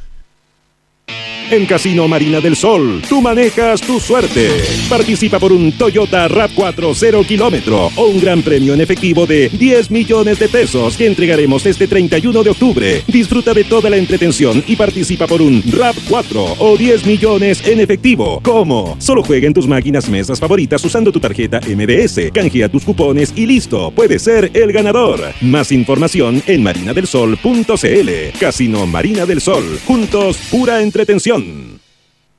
[1.50, 4.50] En Casino Marina del Sol, tú manejas tu suerte.
[4.86, 9.90] Participa por un Toyota RAV4 0 kilómetro o un gran premio en efectivo de 10
[9.90, 13.02] millones de pesos que entregaremos este 31 de octubre.
[13.06, 18.40] Disfruta de toda la entretención y participa por un RAV4 o 10 millones en efectivo.
[18.42, 18.96] ¿Cómo?
[18.98, 22.30] Solo juega en tus máquinas mesas favoritas usando tu tarjeta MBS.
[22.30, 23.90] Canjea tus cupones y listo.
[23.92, 25.32] Puedes ser el ganador.
[25.40, 28.38] Más información en marinadelsol.cl.
[28.38, 29.64] Casino Marina del Sol.
[29.86, 31.37] Juntos, pura entretención.
[31.44, 31.78] 되면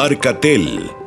[0.00, 0.97] Arcatel,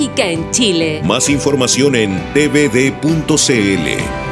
[0.00, 1.02] en Chile.
[1.04, 4.31] Más información en tvd.cl.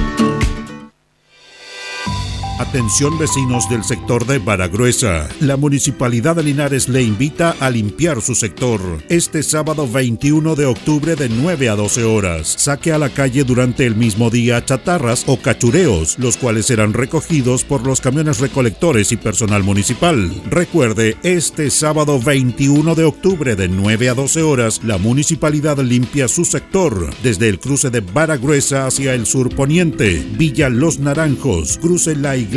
[2.61, 5.27] Atención vecinos del sector de Baragruesa.
[5.39, 11.15] La Municipalidad de Linares le invita a limpiar su sector este sábado 21 de octubre
[11.15, 12.53] de 9 a 12 horas.
[12.59, 17.63] Saque a la calle durante el mismo día chatarras o cachureos, los cuales serán recogidos
[17.63, 20.31] por los camiones recolectores y personal municipal.
[20.45, 26.45] Recuerde, este sábado 21 de octubre de 9 a 12 horas, la Municipalidad limpia su
[26.45, 32.37] sector desde el cruce de Baragruesa hacia el sur poniente, Villa Los Naranjos, cruce La
[32.37, 32.50] Iglesia,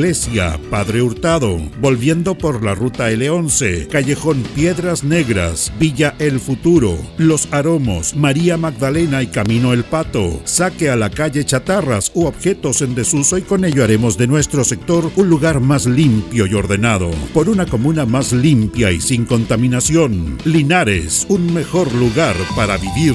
[0.70, 8.16] Padre Hurtado, volviendo por la ruta L11, Callejón Piedras Negras, Villa El Futuro, Los Aromos,
[8.16, 10.40] María Magdalena y Camino El Pato.
[10.44, 14.64] Saque a la calle chatarras u objetos en desuso y con ello haremos de nuestro
[14.64, 20.38] sector un lugar más limpio y ordenado, por una comuna más limpia y sin contaminación.
[20.44, 23.14] Linares, un mejor lugar para vivir.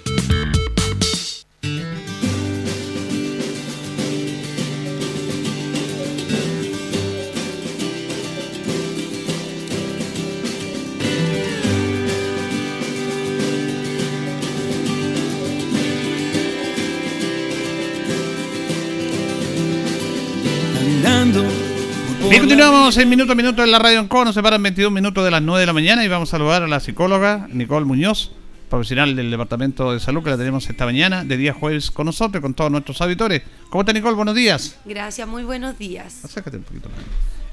[22.91, 24.25] Continuamos en minuto a minuto en la radio Ancoa.
[24.25, 26.67] Nos separan 22 minutos de las 9 de la mañana y vamos a saludar a
[26.67, 28.33] la psicóloga Nicole Muñoz,
[28.69, 32.41] profesional del Departamento de Salud que la tenemos esta mañana, de día jueves con nosotros,
[32.41, 33.43] con todos nuestros auditores.
[33.69, 34.17] ¿Cómo está Nicole?
[34.17, 34.75] Buenos días.
[34.83, 36.25] Gracias, muy buenos días.
[36.25, 36.99] Acércate un poquito más.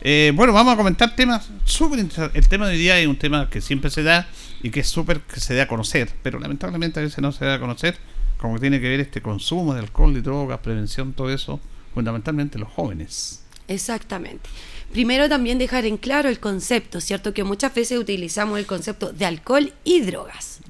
[0.00, 2.36] Eh, bueno, vamos a comentar temas súper interesantes.
[2.36, 4.26] El tema de hoy día es un tema que siempre se da
[4.60, 7.44] y que es súper que se da a conocer, pero lamentablemente a veces no se
[7.44, 7.96] da a conocer,
[8.38, 11.60] como que tiene que ver este consumo de alcohol y drogas, prevención, todo eso,
[11.94, 13.44] fundamentalmente los jóvenes.
[13.68, 14.48] Exactamente.
[14.92, 17.34] Primero también dejar en claro el concepto, ¿cierto?
[17.34, 20.60] Que muchas veces utilizamos el concepto de alcohol y drogas,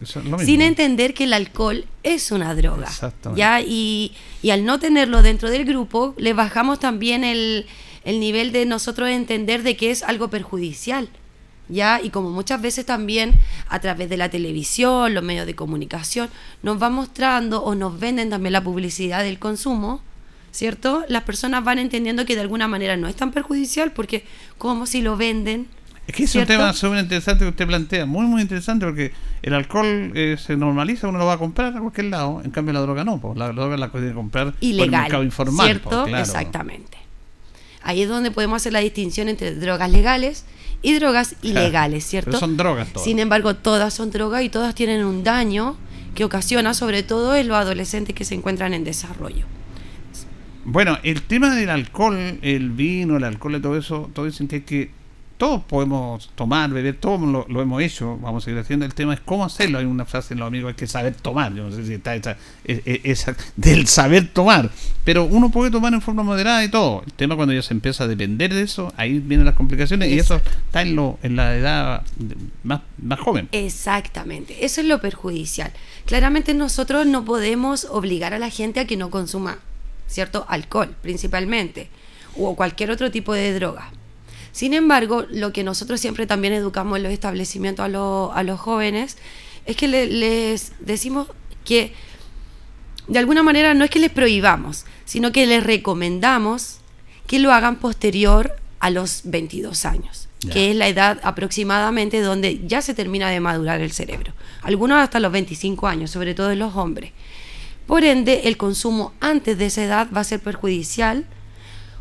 [0.45, 2.89] sin entender que el alcohol es una droga.
[3.37, 3.61] ¿ya?
[3.61, 4.13] Y,
[4.43, 7.67] y, al no tenerlo dentro del grupo, le bajamos también el,
[8.05, 11.09] el nivel de nosotros entender de que es algo perjudicial.
[11.69, 12.01] ¿Ya?
[12.03, 13.35] Y como muchas veces también
[13.69, 16.31] a través de la televisión, los medios de comunicación,
[16.63, 20.01] nos va mostrando o nos venden también la publicidad del consumo,
[20.51, 21.05] ¿cierto?
[21.09, 24.25] Las personas van entendiendo que de alguna manera no es tan perjudicial porque
[24.57, 25.67] como si lo venden.
[26.07, 29.53] Es que es un tema súper interesante que usted plantea, muy muy interesante porque el
[29.53, 32.81] alcohol eh, se normaliza, uno lo va a comprar a cualquier lado, en cambio la
[32.81, 35.67] droga no, pues la droga la puede comprar Ilegal, por el mercado informal.
[35.67, 36.07] ¿cierto?
[36.07, 36.99] Exactamente.
[37.83, 40.45] Ahí es donde podemos hacer la distinción entre drogas legales
[40.83, 42.31] y drogas ilegales, ¿cierto?
[42.31, 43.05] Pero son drogas todas.
[43.05, 45.77] Sin embargo, todas son drogas y todas tienen un daño
[46.15, 49.45] que ocasiona sobre todo en los adolescentes que se encuentran en desarrollo.
[50.71, 54.57] Bueno, el tema del alcohol, el vino, el alcohol y todo eso, todos dicen que
[54.57, 54.91] hay que
[55.39, 58.85] todos podemos tomar, beber, todos lo, hemos hecho, vamos a seguir haciendo.
[58.85, 59.79] El tema es cómo hacerlo.
[59.79, 61.55] Hay una frase en los amigos, hay que saber tomar.
[61.55, 64.69] Yo no sé si está esa, e, e, esa, del saber tomar.
[65.05, 67.03] Pero uno puede tomar en forma moderada y todo.
[67.07, 70.19] El tema cuando ya se empieza a depender de eso, ahí vienen las complicaciones y
[70.19, 72.03] eso está en, lo, en la edad
[72.65, 73.49] más, más joven.
[73.53, 75.73] Exactamente, eso es lo perjudicial.
[76.05, 79.61] Claramente nosotros no podemos obligar a la gente a que no consuma
[80.09, 80.45] ¿cierto?
[80.49, 81.89] Alcohol principalmente,
[82.37, 83.93] o cualquier otro tipo de droga.
[84.51, 89.17] Sin embargo, lo que nosotros siempre también educamos en los establecimientos a, a los jóvenes
[89.67, 91.29] es que les decimos
[91.65, 91.93] que
[93.07, 96.79] de alguna manera no es que les prohibamos, sino que les recomendamos
[97.27, 102.81] que lo hagan posterior a los 22 años, que es la edad aproximadamente donde ya
[102.81, 104.33] se termina de madurar el cerebro.
[104.63, 107.13] Algunos hasta los 25 años, sobre todo en los hombres.
[107.89, 111.25] Por ende, el consumo antes de esa edad va a ser perjudicial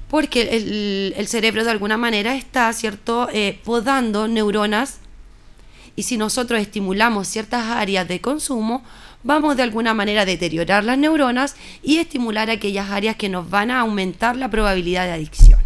[0.09, 4.99] porque el, cerebro de alguna manera está, ¿cierto?, eh, podando neuronas
[5.95, 8.83] y si nosotros estimulamos ciertas áreas de consumo,
[9.23, 13.71] vamos de alguna manera a deteriorar las neuronas y estimular aquellas áreas que nos van
[13.71, 15.61] a aumentar la probabilidad de adicción.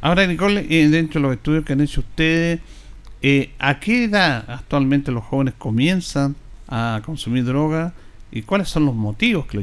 [0.00, 2.60] Ahora, Nicole, eh, dentro de los estudios que han hecho ustedes,
[3.20, 6.34] eh, ¿a qué edad actualmente los jóvenes comienzan
[6.66, 7.92] a consumir droga?
[8.30, 9.58] ¿Y cuáles son los motivos que?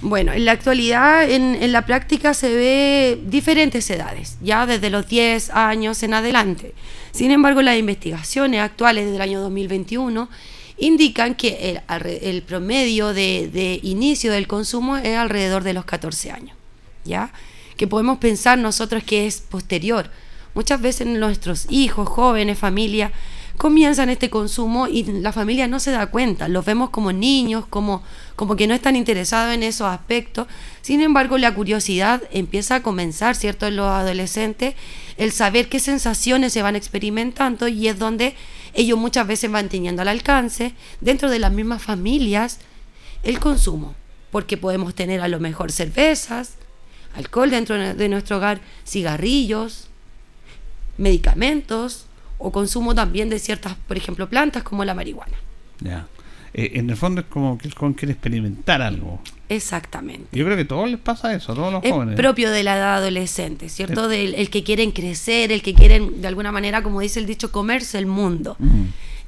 [0.00, 5.50] Bueno, en la actualidad, en, la práctica se ve diferentes edades, ya desde los 10
[5.50, 6.74] años en adelante.
[7.12, 10.28] Sin embargo, las investigaciones actuales del año 2021
[10.76, 11.80] indican que
[12.22, 16.56] el, promedio de, de, inicio del consumo es alrededor de los 14 años,
[17.04, 17.32] ¿ya?
[17.76, 20.10] Que podemos pensar nosotros que es posterior.
[20.54, 23.12] Muchas veces nuestros hijos, jóvenes, familia,
[23.56, 28.02] comienzan este consumo y la familia no se da cuenta, los vemos como niños, como,
[28.36, 30.46] como que no están interesados en esos aspectos.
[30.82, 34.74] Sin embargo, la curiosidad empieza a comenzar, ¿cierto?, en los adolescentes,
[35.16, 38.34] el saber qué sensaciones se van experimentando y es donde
[38.74, 42.58] ellos muchas veces van teniendo al alcance, dentro de las mismas familias,
[43.22, 43.94] el consumo,
[44.30, 46.54] porque podemos tener a lo mejor cervezas,
[47.14, 49.86] alcohol dentro de nuestro hogar, cigarrillos,
[50.98, 52.06] medicamentos,
[52.44, 55.36] o consumo también de ciertas, por ejemplo, plantas como la marihuana.
[55.80, 56.06] Ya.
[56.52, 59.20] Eh, en el fondo es como que el joven quiere experimentar algo.
[59.48, 60.26] Exactamente.
[60.30, 62.16] Yo creo que a todos les pasa eso, a todos los es jóvenes.
[62.16, 64.08] propio de la edad adolescente, ¿cierto?
[64.08, 67.50] Del el que quieren crecer, el que quieren, de alguna manera, como dice el dicho,
[67.50, 68.56] comerse el mundo.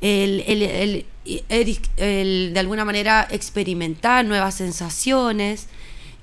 [0.01, 1.05] el, el,
[1.49, 5.69] el, de alguna manera, experimentar nuevas sensaciones,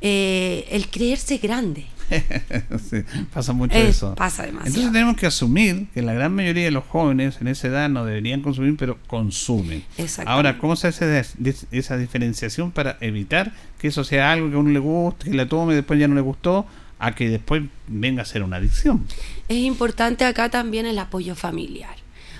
[0.01, 1.85] eh, el creerse grande.
[3.33, 4.15] pasa mucho eso.
[4.15, 4.67] Pasa demasiado.
[4.67, 8.05] Entonces tenemos que asumir que la gran mayoría de los jóvenes en esa edad no
[8.05, 9.83] deberían consumir, pero consumen.
[10.25, 11.23] Ahora, ¿cómo se hace
[11.71, 15.47] esa diferenciación para evitar que eso sea algo que a uno le guste, que la
[15.47, 16.65] tome y después ya no le gustó,
[16.99, 19.05] a que después venga a ser una adicción?
[19.47, 21.95] Es importante acá también el apoyo familiar.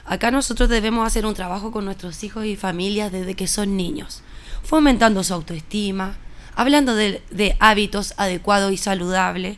[0.06, 4.22] Acá nosotros debemos hacer un trabajo con nuestros hijos y familias desde que son niños,
[4.64, 6.18] fomentando su autoestima,
[6.56, 9.58] hablando de, hábitos adecuados y saludables,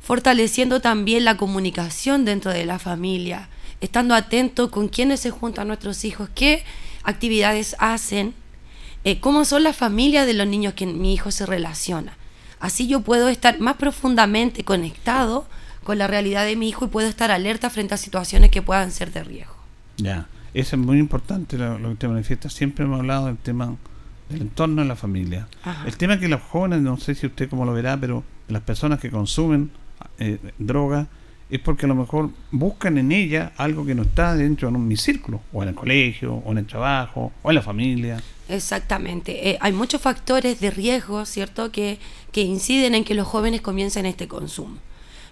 [0.00, 3.48] fortaleciendo también la comunicación dentro de la familia,
[3.80, 6.64] estando atento con quiénes se juntan nuestros hijos, qué
[7.02, 8.34] actividades hacen,
[9.04, 12.16] eh, cómo son las familias de los niños que mi hijo se relaciona.
[12.58, 15.46] Así yo puedo estar más profundamente conectado
[15.84, 18.90] con la realidad de mi hijo y puedo estar alerta frente a situaciones que puedan
[18.90, 19.54] ser de riesgo.
[19.98, 22.50] Ya, eso es muy importante lo, que te manifiesta.
[22.50, 23.76] Siempre hemos hablado del tema
[24.30, 25.48] el entorno de la familia.
[25.86, 28.62] El tema es que los jóvenes, no sé si usted cómo lo verá, pero las
[28.62, 29.70] personas que consumen
[30.18, 31.06] eh, droga
[31.48, 34.96] es porque a lo mejor buscan en ella algo que no está dentro de mi
[34.96, 38.20] círculo, o en el colegio, o en el trabajo, o en la familia.
[38.48, 39.50] Exactamente.
[39.50, 41.98] Eh, hay muchos factores de riesgo, ¿cierto?, que,
[42.32, 44.76] que inciden en que los jóvenes comiencen este consumo.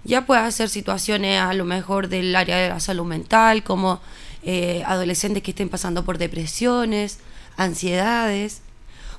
[0.04, 4.00] Ya puede ser situaciones a lo mejor del área de la salud mental, como
[4.42, 7.18] eh, adolescentes que estén pasando por depresiones,
[7.56, 8.62] ansiedades.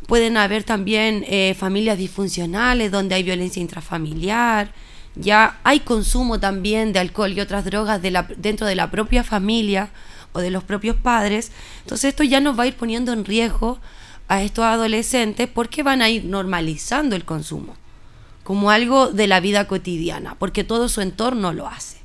[0.08, 4.72] Pueden haber también eh, familias disfuncionales donde hay violencia intrafamiliar.
[5.16, 9.24] Ya hay consumo también de alcohol y otras drogas de la, dentro de la propia
[9.24, 9.90] familia
[10.34, 11.52] o de los propios padres.
[11.82, 13.80] Entonces esto ya nos va a ir poniendo en riesgo
[14.28, 17.76] a estos adolescentes porque van a ir normalizando el consumo
[18.46, 21.98] como algo de la vida cotidiana, porque todo su entorno lo hace.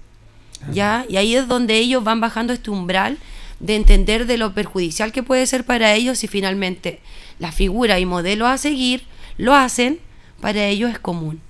[0.72, 1.04] ¿Ya?
[1.06, 3.18] Y ahí es donde ellos van bajando este umbral
[3.60, 7.00] de entender de lo perjudicial que puede ser para ellos y finalmente
[7.40, 9.02] la figura y modelo a seguir
[9.36, 9.98] lo hacen,
[10.40, 11.40] para ellos es común.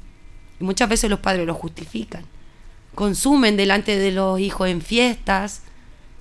[0.58, 2.24] Y muchas veces los padres lo justifican.
[2.94, 5.62] Consumen delante de los hijos en fiestas,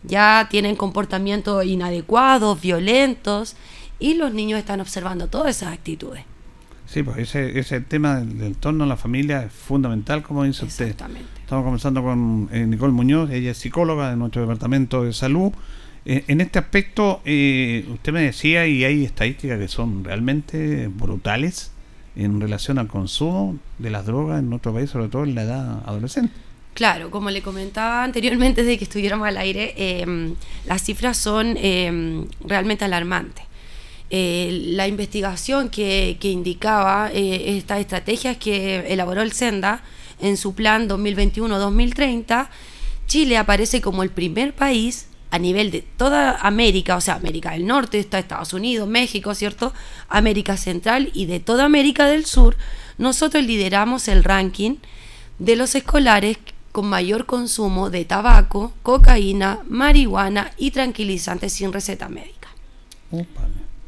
[0.03, 3.55] ya tienen comportamientos inadecuados, violentos,
[3.99, 6.23] y los niños están observando todas esas actitudes.
[6.85, 10.87] Sí, pues ese, ese tema del, entorno a la familia es fundamental, como dice usted.
[10.89, 15.51] Estamos conversando con eh, Nicole Muñoz, ella es psicóloga de nuestro departamento de salud.
[16.05, 21.71] Eh, en este aspecto, eh, usted me decía, y hay estadísticas que son realmente brutales
[22.15, 25.83] en relación al consumo de las drogas en nuestro país, sobre todo en la edad
[25.85, 26.33] adolescente.
[26.73, 30.35] Claro, como le comentaba anteriormente de que estuviéramos al aire, em,
[30.65, 33.43] las cifras son em, realmente alarmantes.
[34.11, 39.83] Eh, la investigación que, indicaba eh, estas estrategias que elaboró el Senda
[40.19, 42.49] en su plan 2021-2030,
[43.07, 47.67] Chile aparece como el primer país a nivel de toda América, o sea, América del
[47.67, 49.73] Norte, está Estados Unidos, México, ¿cierto?
[50.07, 52.57] América Central y de toda América del Sur,
[52.97, 54.77] nosotros lideramos el ranking
[55.37, 56.37] de los escolares
[56.71, 62.49] con mayor consumo de tabaco, cocaína, marihuana y tranquilizantes sin receta médica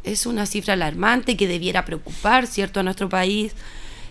[0.03, 3.53] es una cifra alarmante que debiera preocupar, ¿cierto?, a nuestro país,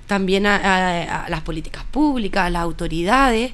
[0.06, 3.52] también a, las políticas públicas, a las autoridades,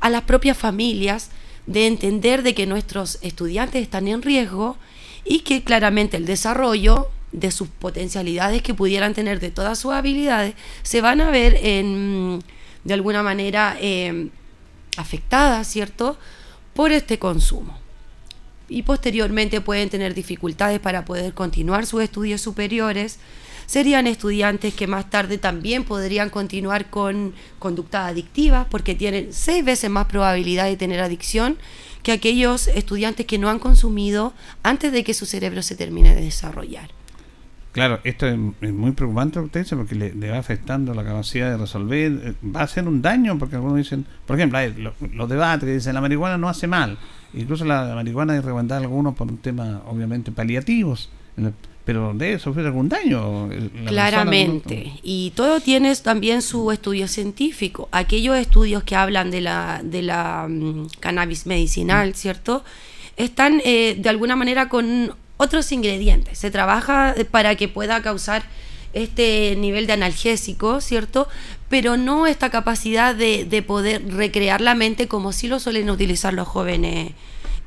[0.00, 1.30] a las propias familias,
[1.66, 4.76] de entender de que nuestros estudiantes están en riesgo
[5.24, 10.54] y que claramente el desarrollo de sus potencialidades que pudieran tener de todas sus habilidades
[10.82, 12.42] se van a ver en,
[12.84, 14.28] de alguna manera eh,
[14.96, 16.18] afectadas, ¿cierto?,
[16.74, 17.84] por este consumo
[18.68, 23.18] y posteriormente pueden tener dificultades para poder continuar sus estudios superiores.
[23.66, 29.90] Serían estudiantes que más tarde también podrían continuar con conductas adictivas porque tienen seis veces
[29.90, 31.56] más probabilidad de tener adicción
[32.02, 36.22] que aquellos estudiantes que no han consumido antes de que su cerebro se termine de
[36.22, 36.90] desarrollar.
[37.72, 42.60] Claro, esto es, muy preocupante porque le, va afectando la capacidad de resolver, eh, va
[42.60, 44.60] a hacer un daño porque algunos dicen, por ejemplo,
[45.12, 46.98] los debates que dicen la marihuana no hace mal,
[47.36, 51.10] Incluso la marihuana es recomendada a algunos por un tema, obviamente, paliativos,
[51.84, 53.48] pero debe sufrir algún daño.
[53.86, 54.92] Claramente.
[55.02, 57.88] Y todo tiene también su estudio científico.
[57.92, 62.14] Aquellos estudios que hablan de la, de la mm, cannabis medicinal, mm.
[62.14, 62.64] ¿cierto?
[63.16, 66.38] Están eh, de alguna manera con otros ingredientes.
[66.38, 68.44] Se trabaja para que pueda causar
[68.94, 71.28] este nivel de analgésico, ¿cierto?
[71.68, 76.32] Pero no esta capacidad de, de poder recrear la mente como si lo suelen utilizar
[76.32, 77.12] los jóvenes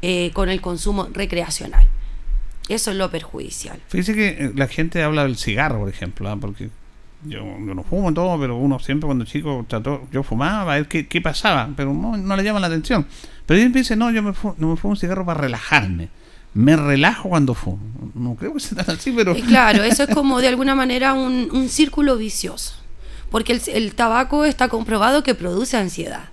[0.02, 1.88] eh, con el consumo recreacional.
[2.70, 3.80] Eso es lo perjudicial.
[3.88, 6.38] Fíjese que eh, la gente habla del cigarro, por ejemplo, ¿ah?
[6.40, 6.70] porque
[7.24, 11.08] yo, no fumo todo, pero uno siempre cuando chico trató, yo fumaba a ver qué,
[11.08, 13.08] qué pasaba, pero no, le llama la atención.
[13.46, 16.10] Pero él dice, no, yo me no me fumo un cigarro para relajarme
[16.58, 17.80] me relajo cuando fumo.
[18.16, 19.36] No creo que sea así, pero...
[19.36, 22.74] Claro, eso es como de alguna manera un, círculo vicioso,
[23.30, 26.30] porque el, el, tabaco está comprobado que produce ansiedad.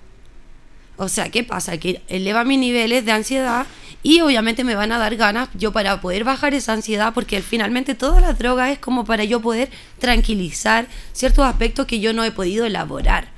[0.97, 1.77] O sea, ¿qué pasa?
[1.79, 3.67] Que eleva mis niveles de ansiedad
[4.03, 7.95] y obviamente me van a dar ganas yo para poder bajar esa ansiedad, porque finalmente
[7.95, 12.31] todas las drogas es como para yo poder tranquilizar ciertos aspectos que yo no he
[12.31, 13.29] podido elaborar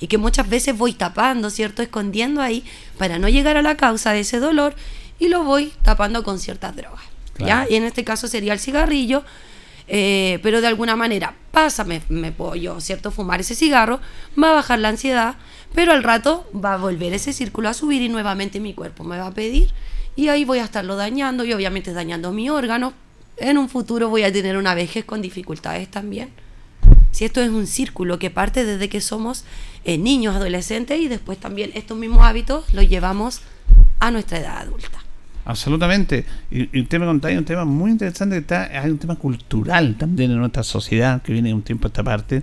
[0.00, 1.82] y que muchas veces voy tapando, ¿cierto?
[1.82, 2.64] Escondiendo ahí
[2.98, 4.74] para no llegar a la causa de ese dolor
[5.18, 7.04] y lo voy tapando con ciertas drogas.
[7.38, 7.66] ¿ya?
[7.68, 9.24] Y en este caso sería el cigarrillo,
[9.88, 13.10] eh, pero de alguna manera pasa, me, puedo yo, ¿cierto?
[13.10, 14.00] Fumar ese cigarro,
[14.40, 15.36] va a bajar la ansiedad,
[15.74, 19.18] pero al rato va a volver ese círculo a subir y nuevamente mi cuerpo me
[19.18, 19.70] va a pedir
[20.16, 22.92] y ahí voy a estarlo dañando y obviamente dañando mi órgano.
[23.36, 26.28] En un futuro voy a tener una vejez con dificultades también.
[27.10, 29.44] Si esto es un círculo que parte desde que somos
[29.84, 33.40] eh, niños, adolescentes y después también estos mismos hábitos los llevamos
[33.98, 35.04] a nuestra edad adulta.
[35.44, 36.24] Absolutamente.
[36.50, 40.38] Y, usted me contaba un tema muy interesante, está, hay un tema cultural también en
[40.38, 42.42] nuestra sociedad, que viene un tiempo a esta parte,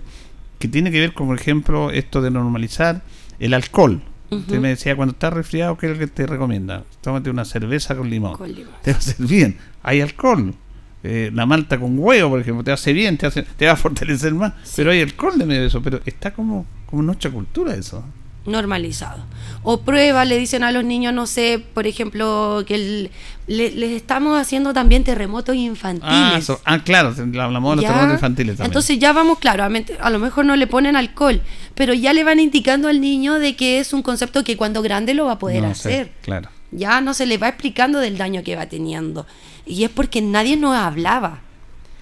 [0.62, 3.02] que tiene que ver con, por ejemplo, esto de normalizar
[3.40, 4.00] el alcohol.
[4.30, 6.84] Usted me decía, cuando estás resfriado, ¿qué es lo que te recomienda?
[7.00, 8.38] Tómate una cerveza con limón.
[8.82, 9.58] Te va a hacer bien.
[9.82, 10.54] Hay alcohol.
[11.02, 13.76] Eh, la malta con huevo, por ejemplo, te hace bien, te, hace, te va a
[13.76, 14.52] fortalecer más.
[14.76, 15.82] Pero hay alcohol de medio de eso.
[15.82, 18.04] Pero está como, como nuestra cultura eso.
[18.46, 19.24] Normalizado.
[19.62, 23.10] O prueba, le dicen a los niños, no sé, por ejemplo, que el-
[23.46, 26.10] le- les estamos haciendo también terremotos infantiles.
[26.12, 28.70] Ah, so- ah, claro, hablamos de los terremotos infantiles también.
[28.70, 31.40] Entonces ya vamos, claro, a, lo mejor no le ponen alcohol,
[31.74, 35.14] pero ya le van indicando al niño de que es un concepto que cuando grande
[35.14, 36.12] lo va a poder No hacer.
[36.22, 36.48] claro.
[36.72, 39.26] Ya no se le va explicando del daño que va teniendo.
[39.66, 41.40] Y es porque nadie nos hablaba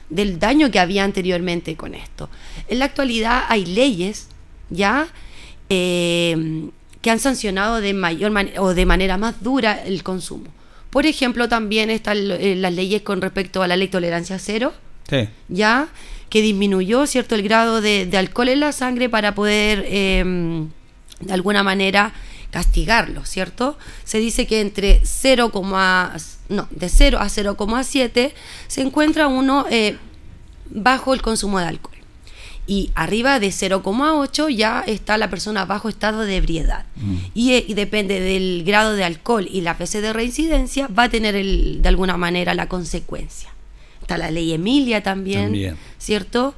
[0.08, 2.30] del daño que había anteriormente con esto.
[2.68, 4.28] En la actualidad hay leyes
[4.70, 5.08] ya
[5.70, 6.68] eh,
[7.00, 10.46] que han sancionado de mayor o de manera más dura el consumo.
[10.90, 14.72] Por ejemplo, también están eh, las leyes con respecto a la ley tolerancia cero,
[15.08, 15.28] Sí.
[15.48, 15.88] ya
[16.28, 20.68] que disminuyó cierto el grado de, de alcohol en la sangre para poder eh,
[21.20, 22.12] de alguna manera
[22.50, 23.78] castigarlo, ¿cierto?
[24.04, 25.50] Se dice que entre 0,
[26.48, 28.32] no, de 0 a 0,7
[28.66, 29.96] se encuentra uno eh,
[30.68, 31.96] bajo el consumo de alcohol.
[32.70, 36.84] Y arriba de 0,8 ya está la persona bajo estado de ebriedad.
[37.34, 41.08] Y, eh, y depende del grado de alcohol y las veces de reincidencia, va a
[41.08, 43.48] tener el- de alguna manera la consecuencia.
[44.02, 45.76] Está la ley Emilia también, También.
[45.98, 46.54] ¿cierto?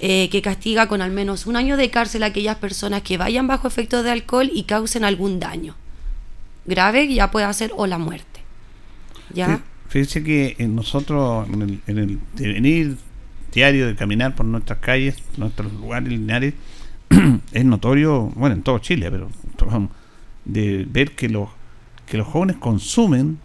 [0.00, 3.46] Eh, que castiga con al menos un año de cárcel a aquellas personas que vayan
[3.46, 5.76] bajo efecto de alcohol y causen algún daño.
[6.66, 8.40] Grave ya puede ser o la muerte.
[9.32, 9.48] ¿Ya?
[9.48, 12.96] Fí- Fíjese que en nosotros, en el, en el devenir
[13.54, 16.54] diario de caminar por nuestras calles, nuestros lugares lineares,
[17.52, 19.28] es notorio, bueno, en todo Chile, pero
[20.44, 21.48] de ver que los,
[22.06, 23.38] que los jóvenes consumen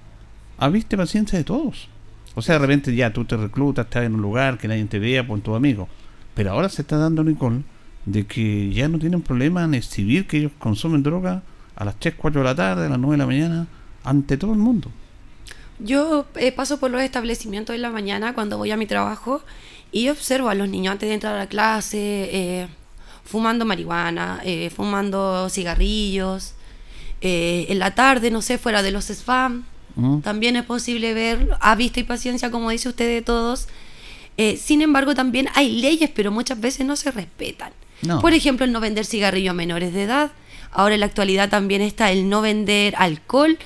[0.74, 1.88] y paciencia de todos.
[2.36, 4.99] O sea, de repente ya tú te reclutas, estás en un lugar que nadie te
[4.99, 5.88] vea por tu amigo.
[6.34, 7.64] Pero ahora se está dando, Nicole,
[8.05, 11.43] de que ya no tienen problema en exhibir que ellos consumen droga
[11.76, 13.68] a las 3, 4 de la tarde, a las 9 de la mañana,
[14.03, 14.91] ante todo el mundo.
[15.80, 19.41] Yo eh, paso por los establecimientos en la mañana cuando voy a mi trabajo
[19.91, 21.97] y observo a los niños antes de entrar a la clase
[22.31, 22.67] eh,
[23.23, 26.53] fumando marihuana, eh, fumando cigarrillos.
[27.21, 29.65] Eh, en la tarde, no sé, fuera de los spam,
[29.95, 30.21] Mm.
[30.21, 33.67] también es posible ver a vista y paciencia, como dice usted de todos.
[34.37, 37.73] Eh, sin embargo, también hay leyes, pero muchas veces no se respetan.
[38.03, 38.21] No.
[38.21, 40.31] Por ejemplo, el no vender cigarrillo a menores de edad.
[40.71, 43.57] Ahora en la actualidad también está el no vender alcohol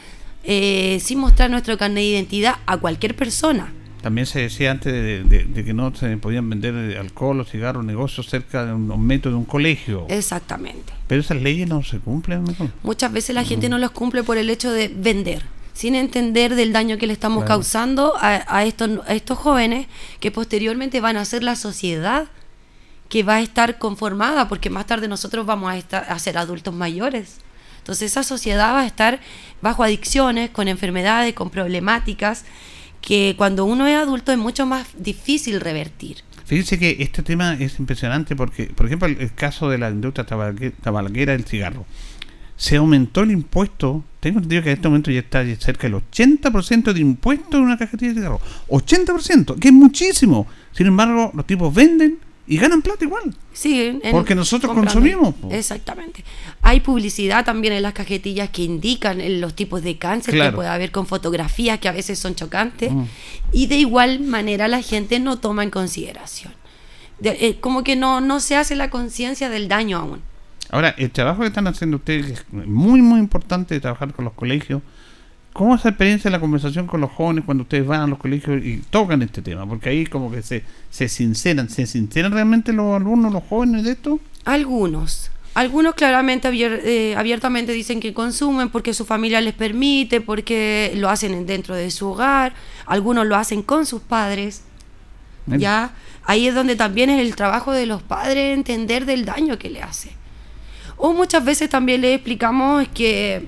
[0.46, 3.72] eh, sin mostrar nuestro carnet de identidad a cualquier persona.
[4.04, 7.46] También se decía antes de, de- de que no se podían vender eh, alcohol o
[7.46, 10.06] cigarros, negocios cerca de un, un metro de un colegio.
[10.10, 10.94] Exactamente.
[11.08, 12.44] Pero esas leyes no se cumplen.
[12.84, 15.44] Muchas veces la gente no los cumple por el hecho de vender,
[15.74, 17.56] sin entender del daño que le estamos Claro.
[17.62, 19.88] causando a, a estos, a estos jóvenes
[20.20, 22.28] que posteriormente van a ser la sociedad
[23.10, 26.74] que va a estar conformada, porque más tarde nosotros vamos a, estar, a ser adultos
[26.74, 27.38] mayores.
[27.78, 29.20] Entonces esa sociedad va a estar
[29.62, 32.44] bajo adicciones, con enfermedades, con problemáticas,
[33.04, 36.18] que cuando uno es adulto es mucho más difícil revertir.
[36.46, 41.34] Fíjense que este tema es impresionante porque, por ejemplo, el, caso de la industria tabalaquera
[41.34, 41.86] del cigarro.
[42.56, 44.04] Se aumentó el impuesto.
[44.20, 47.78] Tengo entendido que en este momento ya está cerca del 80% de impuesto en una
[47.78, 48.42] cajetilla de cigarro.
[48.70, 50.48] 80%, que es muchísimo.
[50.72, 53.34] Sin embargo, los tipos venden y ganan plata igual.
[53.54, 55.00] Sí, en- Porque nosotros comprando.
[55.00, 55.50] consumimos, po.
[55.52, 56.24] Exactamente.
[56.62, 60.52] Hay publicidad también en las cajetillas que indican los tipos de cáncer Claro.
[60.52, 62.92] que puede haber con fotografías que a veces son chocantes.
[62.92, 63.04] Mm.
[63.54, 66.52] Y de igual manera la gente no toma en consideración.
[67.20, 70.22] De- eh, como que no, no se hace la conciencia del daño aún.
[70.70, 74.34] Ahora, el trabajo que están haciendo ustedes es muy, muy importante de trabajar con los
[74.34, 74.82] colegios.
[75.54, 78.18] ¿Cómo es esa experiencia de la conversación con los jóvenes cuando ustedes van a los
[78.18, 79.68] colegios y tocan este tema?
[79.68, 83.92] Porque ahí como que se, se sinceran, ¿se sinceran realmente los alumnos, los jóvenes de
[83.92, 84.20] esto?
[84.46, 85.30] Algunos.
[85.54, 91.10] Algunos claramente abier- eh, abiertamente dicen que consumen porque su familia les permite, porque lo
[91.12, 92.54] hacen dentro de su hogar.
[92.88, 94.64] Algunos lo hacen con sus padres.
[95.46, 95.94] Ya,
[96.24, 99.84] ahí es donde también es el trabajo de los padres entender del daño que le
[99.84, 100.12] hace.
[100.98, 103.48] O muchas veces también le explicamos que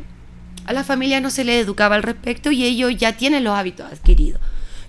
[0.65, 3.91] a la familia no se les educaba al respecto y ellos ya tienen los hábitos
[3.91, 4.41] adquiridos.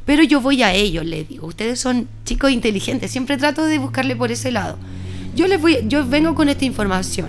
[0.05, 4.16] Pero yo voy a ellos, les digo, ustedes son chicos inteligentes, siempre trato de buscarle
[4.16, 4.79] por ese lado.
[5.35, 7.29] Yo les voy, yo vengo con esta información.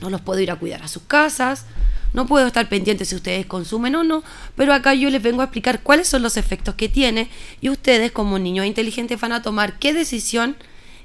[0.00, 1.66] No los puedo ir a cuidar a sus casas,
[2.14, 4.22] no puedo estar pendiente si ustedes consumen o no,
[4.54, 7.28] pero acá yo les vengo a explicar cuáles son los efectos que tiene
[7.60, 10.56] y ustedes como niños inteligentes van a tomar qué decisión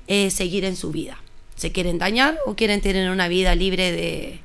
[0.08, 1.18] eh, seguir en su vida.
[1.56, 4.40] ¿Se quieren dañar o quieren tener una vida libre de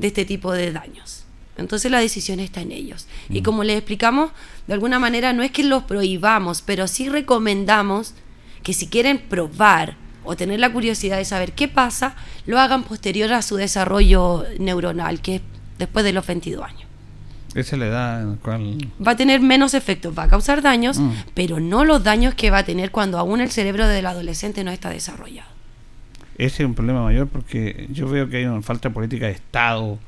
[0.00, 1.19] este tipo de daños?
[1.60, 3.06] Entonces la decisión está en ellos.
[3.28, 4.30] Y como les explicamos,
[4.66, 8.14] de alguna manera no es que los prohibamos, pero sí recomendamos
[8.62, 12.14] que si quieren probar o tener la curiosidad de saber qué pasa,
[12.46, 15.42] lo hagan posterior a su desarrollo neuronal, que es
[15.78, 16.84] después de los 22 años.
[17.54, 18.78] Esa es la edad en la cual...
[19.04, 21.10] Va a tener menos efectos, va a causar daños, Mm.
[21.34, 24.70] pero no los daños que va a tener cuando aún el cerebro del adolescente no
[24.70, 25.48] está desarrollado.
[26.38, 29.32] Ese es un problema mayor porque yo veo que hay una falta de política de
[29.32, 29.98] Estado.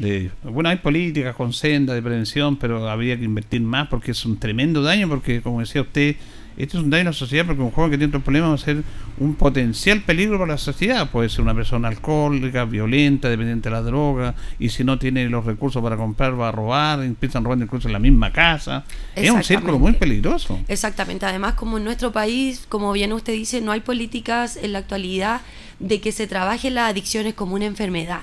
[0.00, 4.24] De, bueno, hay políticas con senda de prevención, pero habría que invertir más porque es
[4.24, 6.16] un tremendo daño, porque como decía usted,
[6.56, 8.54] esto es un daño a la sociedad porque un joven que tiene otros problemas va
[8.54, 8.82] a ser
[9.20, 11.08] un potencial peligro para la sociedad.
[11.10, 15.44] Puede ser una persona alcohólica, violenta, dependiente de la droga, y si no tiene los
[15.44, 18.84] recursos para comprar, va a robar, empiezan robando incluso en la misma casa.
[19.14, 20.58] Es un círculo muy peligroso.
[20.68, 21.26] Exactamente.
[21.26, 25.42] Además, como en nuestro país, como bien usted dice, no hay políticas en la actualidad
[25.80, 28.20] de que se trabaje las adicciones como una enfermedad.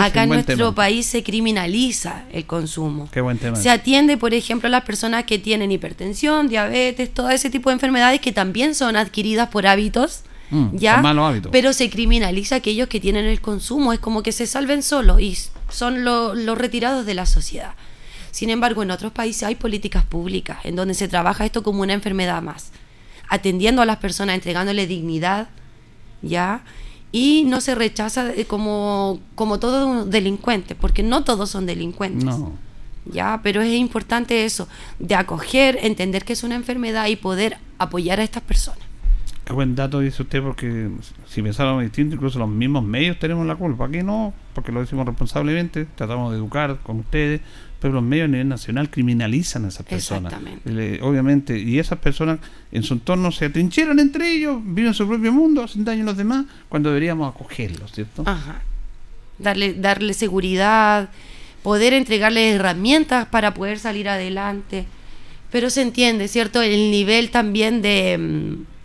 [0.00, 3.08] Acá en nuestro país se criminaliza el consumo.
[3.12, 3.56] Qué buen tema.
[3.56, 7.74] Se atiende, por ejemplo, a las personas que tienen hipertensión, diabetes, todo ese tipo de
[7.74, 10.22] enfermedades que también son adquiridas por hábitos.
[10.50, 10.94] Mm, ¿ya?
[10.94, 11.52] son malos hábitos.
[11.52, 13.92] Pero se criminaliza a aquellos que tienen el consumo.
[13.92, 15.36] Es como que se salven solos y
[15.70, 17.74] son lo- los retirados de la sociedad.
[18.30, 21.94] Sin embargo, en otros países hay políticas públicas en donde se trabaja esto como una
[21.94, 22.70] enfermedad más,
[23.28, 25.48] atendiendo a las personas, entregándole dignidad,
[26.22, 26.62] ¿ya?
[27.12, 32.24] Y no se rechaza eh, como, como todo delincuente, porque no todos son delincuentes.
[32.24, 32.52] No.
[33.06, 34.68] Ya, pero es importante eso,
[34.98, 38.85] de acoger, entender que es una enfermedad y poder apoyar a estas personas.
[39.46, 40.88] Qué buen dato dice usted, porque
[41.28, 43.86] si pensáramos distinto, incluso los mismos medios tenemos la culpa.
[43.86, 47.42] Aquí no, porque lo decimos responsablemente, tratamos de educar con ustedes,
[47.78, 50.32] pero los medios a nivel nacional criminalizan a esas personas.
[50.32, 51.00] Exactamente.
[51.00, 52.40] Obviamente, y esas personas
[52.72, 56.16] en su entorno se atrincheran entre ellos, viven su propio mundo, hacen daño a los
[56.16, 58.24] demás, cuando deberíamos acogerlos, ¿cierto?
[58.26, 58.62] Ajá.
[59.38, 61.08] Darle, darle seguridad,
[61.62, 64.86] poder entregarle herramientas para poder salir adelante.
[65.52, 66.62] Pero se entiende, ¿cierto?
[66.62, 68.75] El nivel también de, mm,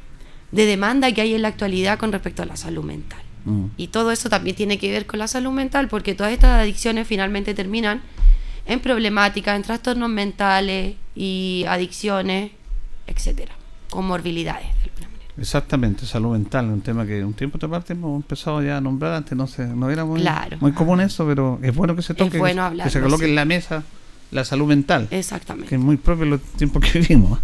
[0.52, 3.22] de demanda que hay en la actualidad con respecto a la salud mental.
[3.46, 3.66] Mm.
[3.78, 7.08] Y todo eso también tiene que ver con la salud mental, porque todas estas adicciones
[7.08, 8.02] finalmente terminan
[8.66, 12.52] en problemáticas, en trastornos mentales y adicciones,
[13.08, 13.54] etcétera,
[13.90, 14.68] comorbilidades.
[15.38, 19.14] Exactamente, salud mental, un tema que un tiempo de parte hemos empezado ya a nombrar,
[19.14, 20.58] antes no se, no era muy, Claro.
[20.60, 23.30] muy común eso, pero es bueno que se toque, bueno que, hablarlo, se coloque sí.
[23.30, 23.84] en la mesa
[24.32, 25.08] la salud mental.
[25.10, 25.70] Exactamente.
[25.70, 27.40] Que es muy propio los tiempos que vivimos.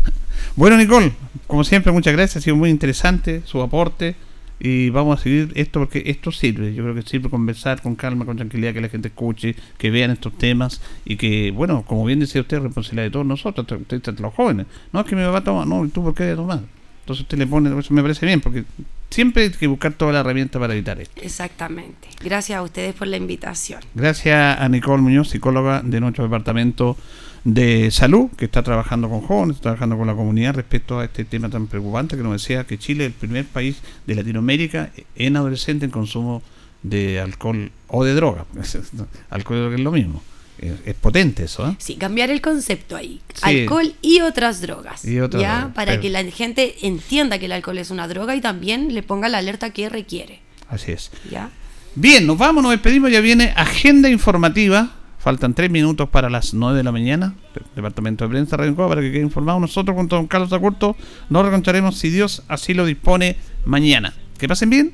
[0.56, 1.12] Bueno, Nicole,
[1.48, 4.16] como siempre, muchas gracias, ha sido muy interesante su aporte
[4.60, 8.26] y vamos a seguir esto porque esto sirve, yo creo que sirve conversar con calma,
[8.26, 12.20] con tranquilidad, que la gente escuche, que vean estos temas y que, bueno, como bien
[12.20, 14.66] decía usted, responsabilidad de todos nosotros, de- de- de los jóvenes.
[14.92, 16.62] No es que mi papá toma, no, ¿y tú por qué tomar?
[17.02, 18.64] Entonces usted le pone, eso me parece bien, porque
[19.12, 21.22] siempre hay que buscar toda la herramienta para evitar esto.
[21.22, 22.10] Exactamente.
[22.24, 23.80] Gracias a ustedes por la invitación.
[23.96, 26.98] Gracias a Nicole Muñoz, psicóloga de nuestro departamento
[27.44, 31.26] de salud, que está trabajando con jóvenes, está trabajando con la comunidad respecto a este
[31.26, 35.38] tema tan preocupante que nos decía que Chile es el primer país de Latinoamérica en
[35.38, 36.42] adolescente en consumo
[36.84, 38.46] de alcohol o de droga.
[39.30, 40.22] alcohol y droga es lo mismo.
[40.60, 41.76] Es, es potente eso, ¿eh?
[41.78, 43.22] Sí, cambiar el concepto ahí.
[43.34, 43.42] Sí.
[43.44, 45.06] Alcohol y otras drogas.
[45.06, 45.58] Y otras ¿ya?
[45.60, 48.94] drogas, Para pero- que la gente entienda que el alcohol es una droga y también
[48.94, 50.40] le ponga la alerta que requiere.
[50.70, 51.12] Así es.
[51.32, 51.52] ¿ya?
[51.96, 53.12] Bien, nos vamos, nos despedimos.
[53.12, 54.96] Ya viene agenda informativa.
[55.28, 57.36] Faltan tres minutos para las nueve de la mañana.
[57.54, 59.60] De- Departamento de Prensa, Radio Encoba, para que quede informado.
[59.60, 60.96] Nosotros, con don Carlos Acurto,
[61.30, 64.14] nos reencontraremos, si Dios así lo dispone, mañana.
[64.38, 64.94] Que pasen bien.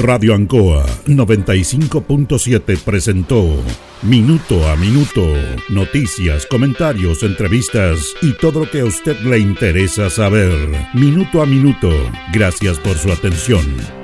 [0.00, 3.62] Radio Ancoa 95.7 presentó
[4.02, 5.24] Minuto a Minuto,
[5.68, 10.50] noticias, comentarios, entrevistas y todo lo que a usted le interesa saber.
[10.94, 11.90] Minuto a Minuto,
[12.32, 14.03] gracias por su atención.